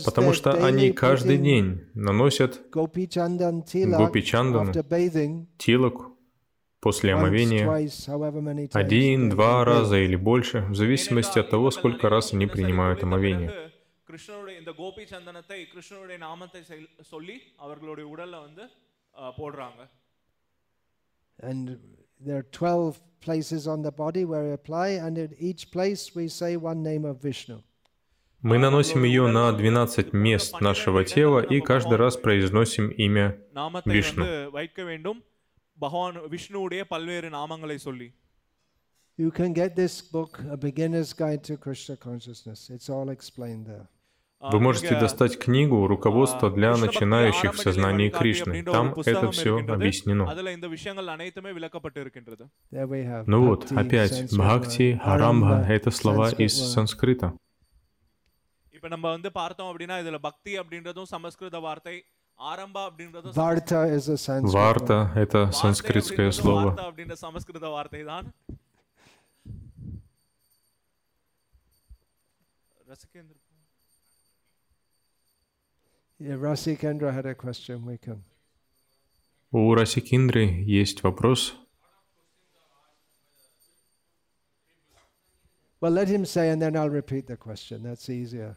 [0.05, 3.63] потому что они каждый день наносят гопичандан,
[5.59, 6.11] тилок,
[6.81, 7.69] после омовения
[8.73, 13.71] один, два раза или больше, в зависимости от того, сколько раз они принимают омовение.
[21.43, 21.79] And
[22.21, 26.29] there are 12 places on the body where we apply, and at each place we
[26.29, 27.63] say one name of Vishnu.
[28.43, 33.39] Мы наносим ее на 12 мест нашего тела и каждый раз произносим имя
[33.85, 34.25] Вишну.
[39.19, 42.71] You can get this book, A Beginner's Guide to Krishna Consciousness.
[42.71, 43.87] It's all explained there.
[44.41, 48.63] Вы можете достать книгу «Руководство для начинающих в сознании Кришны».
[48.63, 50.25] Там это все объяснено.
[53.27, 57.35] Ну вот, опять, бхакти, харамбха— это слова из санскрита.
[58.80, 61.96] இப்ப நம்ம வந்து பார்த்தோம் அப்படின்னா இதுல பக்தி அப்படின்றதும் சமஸ்கிருத வார்த்தை
[62.40, 64.60] ஆரம்பா அப்படின்றதும் Varta is a Sanskrit word.
[64.60, 66.64] Варта — это வார்த்தை санскритское அப்படின்றது слово.
[66.66, 68.28] வார்த்தை அப்படின்ற சமஸ்கிருத வார்த்தை தான்
[72.92, 73.36] ரசிகேந்திர
[76.20, 77.86] Yeah, Rasi Kendra had a question.
[77.86, 78.20] We can.
[79.54, 81.42] У Расикиндры есть вопрос.
[85.82, 87.84] Well, let him say, and then I'll repeat the question.
[87.84, 88.52] That's easier.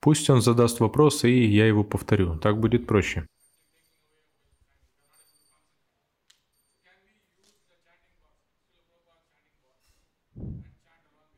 [0.00, 2.38] Пусть он задаст вопрос, и я его повторю.
[2.38, 3.26] Так будет проще.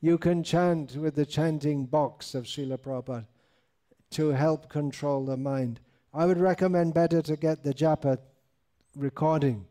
[0.01, 3.27] You can chant with the chanting box of Srila Prabhupada
[4.11, 5.81] to help control the mind.
[6.15, 8.19] I would recommend better to get the japa
[8.95, 9.67] recording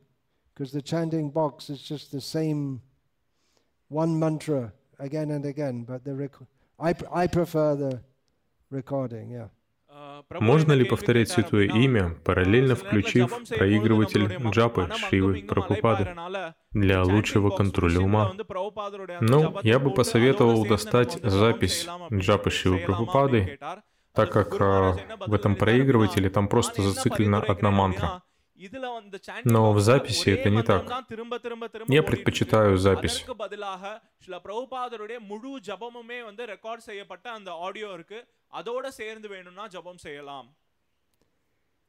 [0.53, 2.81] because the chanting box is just the same
[3.89, 5.83] one mantra again and again.
[5.83, 6.47] But the rec-
[6.79, 8.01] I, pr- I prefer the
[10.30, 16.14] Можно ли повторять святое имя, параллельно включив проигрыватель джапы Шривы Прабхупады
[16.70, 18.32] для лучшего контроля ума?
[19.20, 23.58] Ну, я бы посоветовал достать запись джапы Шривы Прабхупады,
[24.14, 24.96] так как а,
[25.26, 28.22] в этом проигрывателе там просто зациклена одна мантра.
[29.44, 30.84] Но в записи это не так.
[31.88, 33.24] Я предпочитаю запись.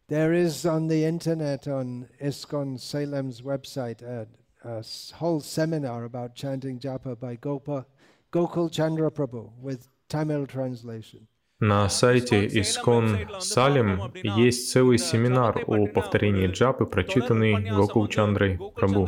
[0.09, 4.27] There is on the internet, on ISKCON Salem's website, a,
[4.63, 4.83] a
[5.15, 7.85] whole seminar about chanting japa by Gopa,
[8.31, 11.27] Gokul Chandra Prabhu with Tamil translation.
[11.59, 19.07] На сайте Искон Салим есть целый семинар о повторении джапы, прочитанный Гоку Чандрой Прабу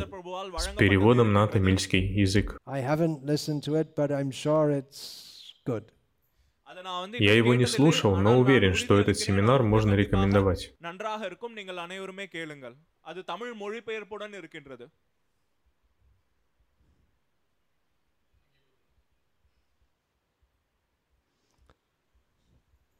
[0.56, 2.58] с переводом на тамильский язык.
[7.18, 10.74] Я его не слушал, но уверен, что этот семинар можно рекомендовать.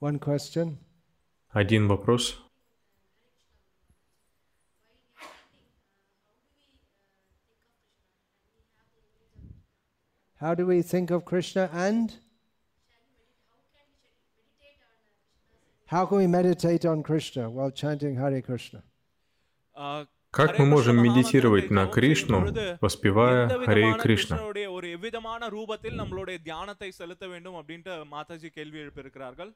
[0.02, 0.78] One question.
[1.54, 2.24] Один вопрос.
[10.42, 12.14] How do we think of Krishna and?
[15.88, 18.82] How can we meditate on Krishna while chanting Hare Krishna?
[19.78, 23.56] ஆஹ், Как ஹரே мы можем கிருஷ்ண медитировать на மகாமந்திரத்தை Кришну, ஜெபம் செய்யும் பொழுது воспевая எந்த
[23.60, 24.36] Харе விதமான Кришна?
[24.36, 29.52] கிருஷ்ணனுடைய ஒரு எவ்விதமான ரூபத்தில் நம்மளுடைய தியானத்தை செலுத்த வேண்டும் அப்படின்ட்டு மாதாஜி கேள்வி எழுப்பியிருக்கிறார்கள்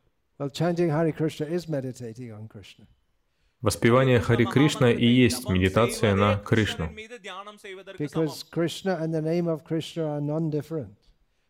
[3.60, 6.88] Воспевание Хари Кришна и есть медитация на Кришну.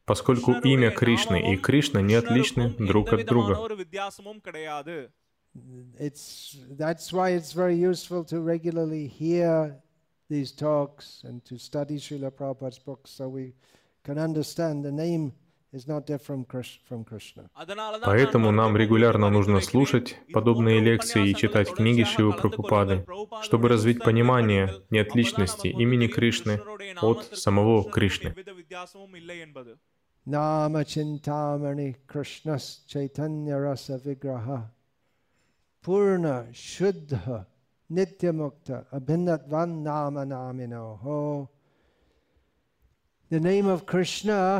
[0.06, 3.58] Поскольку имя Кришны и Кришна не отличны друг от друга.
[5.98, 9.76] It's, that's why it's very useful to regularly hear
[10.28, 13.54] these talks and to study Srila Prabhupada's books so we
[14.04, 15.32] can understand the name
[18.04, 23.06] Поэтому нам регулярно нужно слушать подобные лекции и читать книги Шивы Прабхупады,
[23.42, 26.60] чтобы развить понимание неотличности имени Кришны
[27.00, 28.34] от самого Кришны.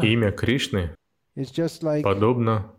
[0.04, 0.94] Имя Кришны
[2.03, 2.71] подобно,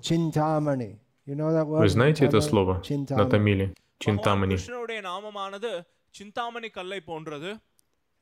[0.00, 0.98] Chintamani.
[1.26, 1.80] You know that word?
[1.80, 2.48] вы in знаете это Tamil?
[2.50, 3.30] слово на Chintamani.
[3.30, 4.56] тамиле, பகவான் Чинтамани.
[4.56, 5.70] கிருஷ்ணருடைய நாமமானது
[6.18, 7.50] சிந்தாமணி கல்லை போன்றது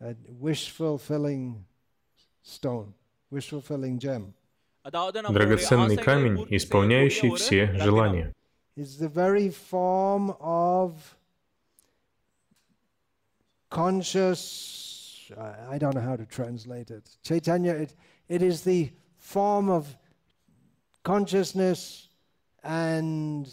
[0.01, 0.14] A
[0.47, 1.45] wish fulfilling
[2.55, 2.89] stone,
[3.35, 4.23] wish fulfilling gem.
[4.85, 7.87] அதாவது நம்மளுடைய Драгоценный ஆசைகளை камень, பூர்த்தி исполняющий செய்யக்கூடிய все ஒரு ரத்தினம்.
[7.89, 8.27] желания.
[8.81, 10.89] It's the very form of
[13.71, 14.43] conscious,
[15.37, 17.05] I- I don't know how to translate it.
[17.23, 17.91] Chaitanya, it,
[18.29, 18.91] it is the
[19.24, 19.96] form of
[21.04, 22.10] consciousness
[22.64, 23.48] and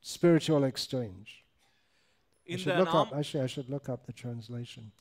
[0.00, 1.44] spiritual exchange.
[2.50, 4.92] I should, look up, actually, I should look up the translation.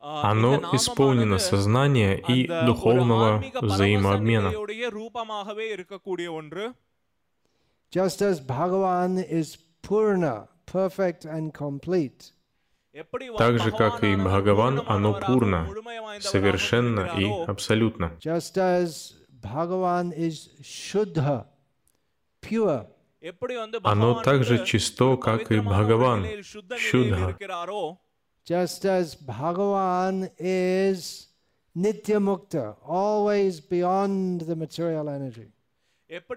[0.00, 4.52] Оно исполнено сознания и духовного взаимообмена.
[7.90, 12.32] Just as Bhagavan is purna, perfect and complete.
[13.38, 15.68] Так же, как и Бхагаван, оно пурно,
[16.20, 18.16] совершенно и абсолютно.
[18.18, 21.46] Just as Бхагаван is shuddha,
[22.40, 22.86] pure.
[23.84, 26.26] Оно так же чисто, как и Бхагаван,
[26.76, 27.36] Шудха.
[28.44, 31.28] Just as Bhagavan is
[31.76, 35.48] nitya mukta, always beyond the material energy.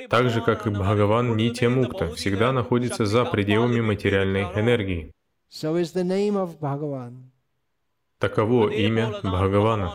[0.10, 5.12] Так же, как и Бхагаван Нитья Мукта, всегда находится за пределами материальной энергии.
[5.50, 7.32] So is the name of Bhagavan.
[8.20, 9.92] Таково имя Бхагавана.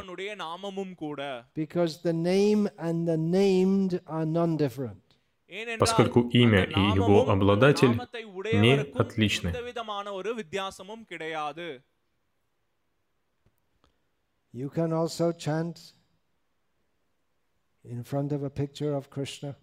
[5.78, 7.98] Поскольку имя и его обладатель
[8.52, 9.52] не отличны.
[14.52, 15.94] You can also chant
[17.84, 19.56] in front of a picture of Krishna.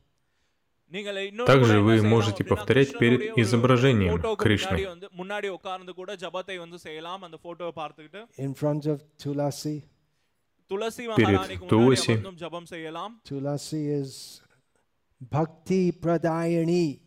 [1.46, 4.78] Также вы можете повторять перед изображением Кришны.
[11.16, 12.18] Перед Туласи.
[13.24, 14.42] Туласи is
[15.20, 17.02] bhakti pradayani.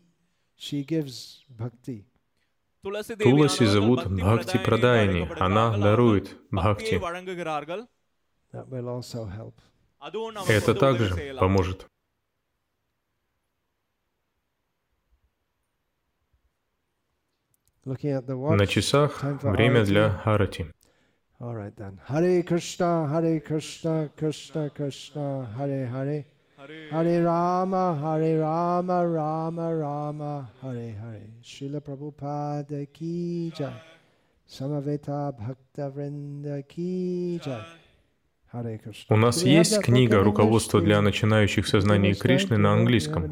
[0.59, 2.05] She gives bhakti.
[2.83, 5.29] Туласи зовут Бхакти Прадайни.
[5.39, 6.99] Она дарует Бхакти.
[10.49, 11.87] Это также поможет.
[18.57, 20.67] На часах время для Арати.
[21.41, 21.99] All right then.
[22.07, 26.25] Hare Krishna, Hare Krishna, Krishna Krishna, Hare Hare.
[26.63, 30.33] Hare Hare Rama, Hare Rama, Rama Rama,
[30.63, 31.27] Hare Hare.
[31.51, 33.73] Srila Prabhupada ki jai.
[34.57, 37.65] Samaveta Bhakta Vrinda ki jai.
[38.53, 39.17] Hare Krishna.
[39.17, 43.23] У нас есть книга «Руководство для начинающих English Кришны» на английском.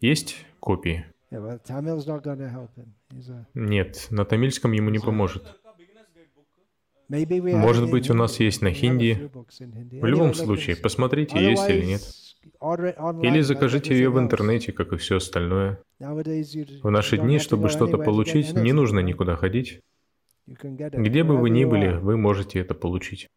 [0.00, 1.04] Есть копии?
[3.54, 5.60] Нет, на тамильском ему не поможет.
[7.08, 9.30] Может быть, у нас есть на хинди.
[10.00, 12.02] В любом случае, посмотрите, есть или нет.
[13.22, 15.82] Или закажите ее в интернете, как и все остальное.
[15.98, 19.80] В наши дни, чтобы что-то получить, не нужно никуда ходить.
[20.46, 23.28] Где бы вы ни были, вы можете это получить.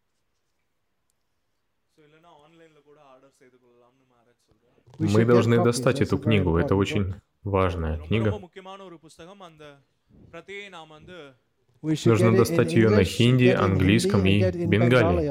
[4.98, 6.56] Мы должны достать эту книгу.
[6.56, 7.14] Это очень
[7.44, 8.34] важная книга.
[12.06, 15.26] Нужно достать ее на хинди, английском и бенгале.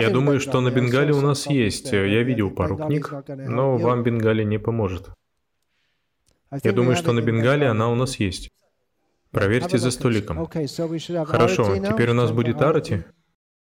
[0.00, 1.92] Я думаю, что на бенгале у нас есть.
[1.92, 5.10] Я видел пару книг, но вам бенгале не поможет.
[6.62, 8.50] Я думаю, что на бенгале она у нас есть.
[9.32, 10.46] Проверьте за столиком.
[10.46, 13.04] Хорошо, теперь у нас будет Арати.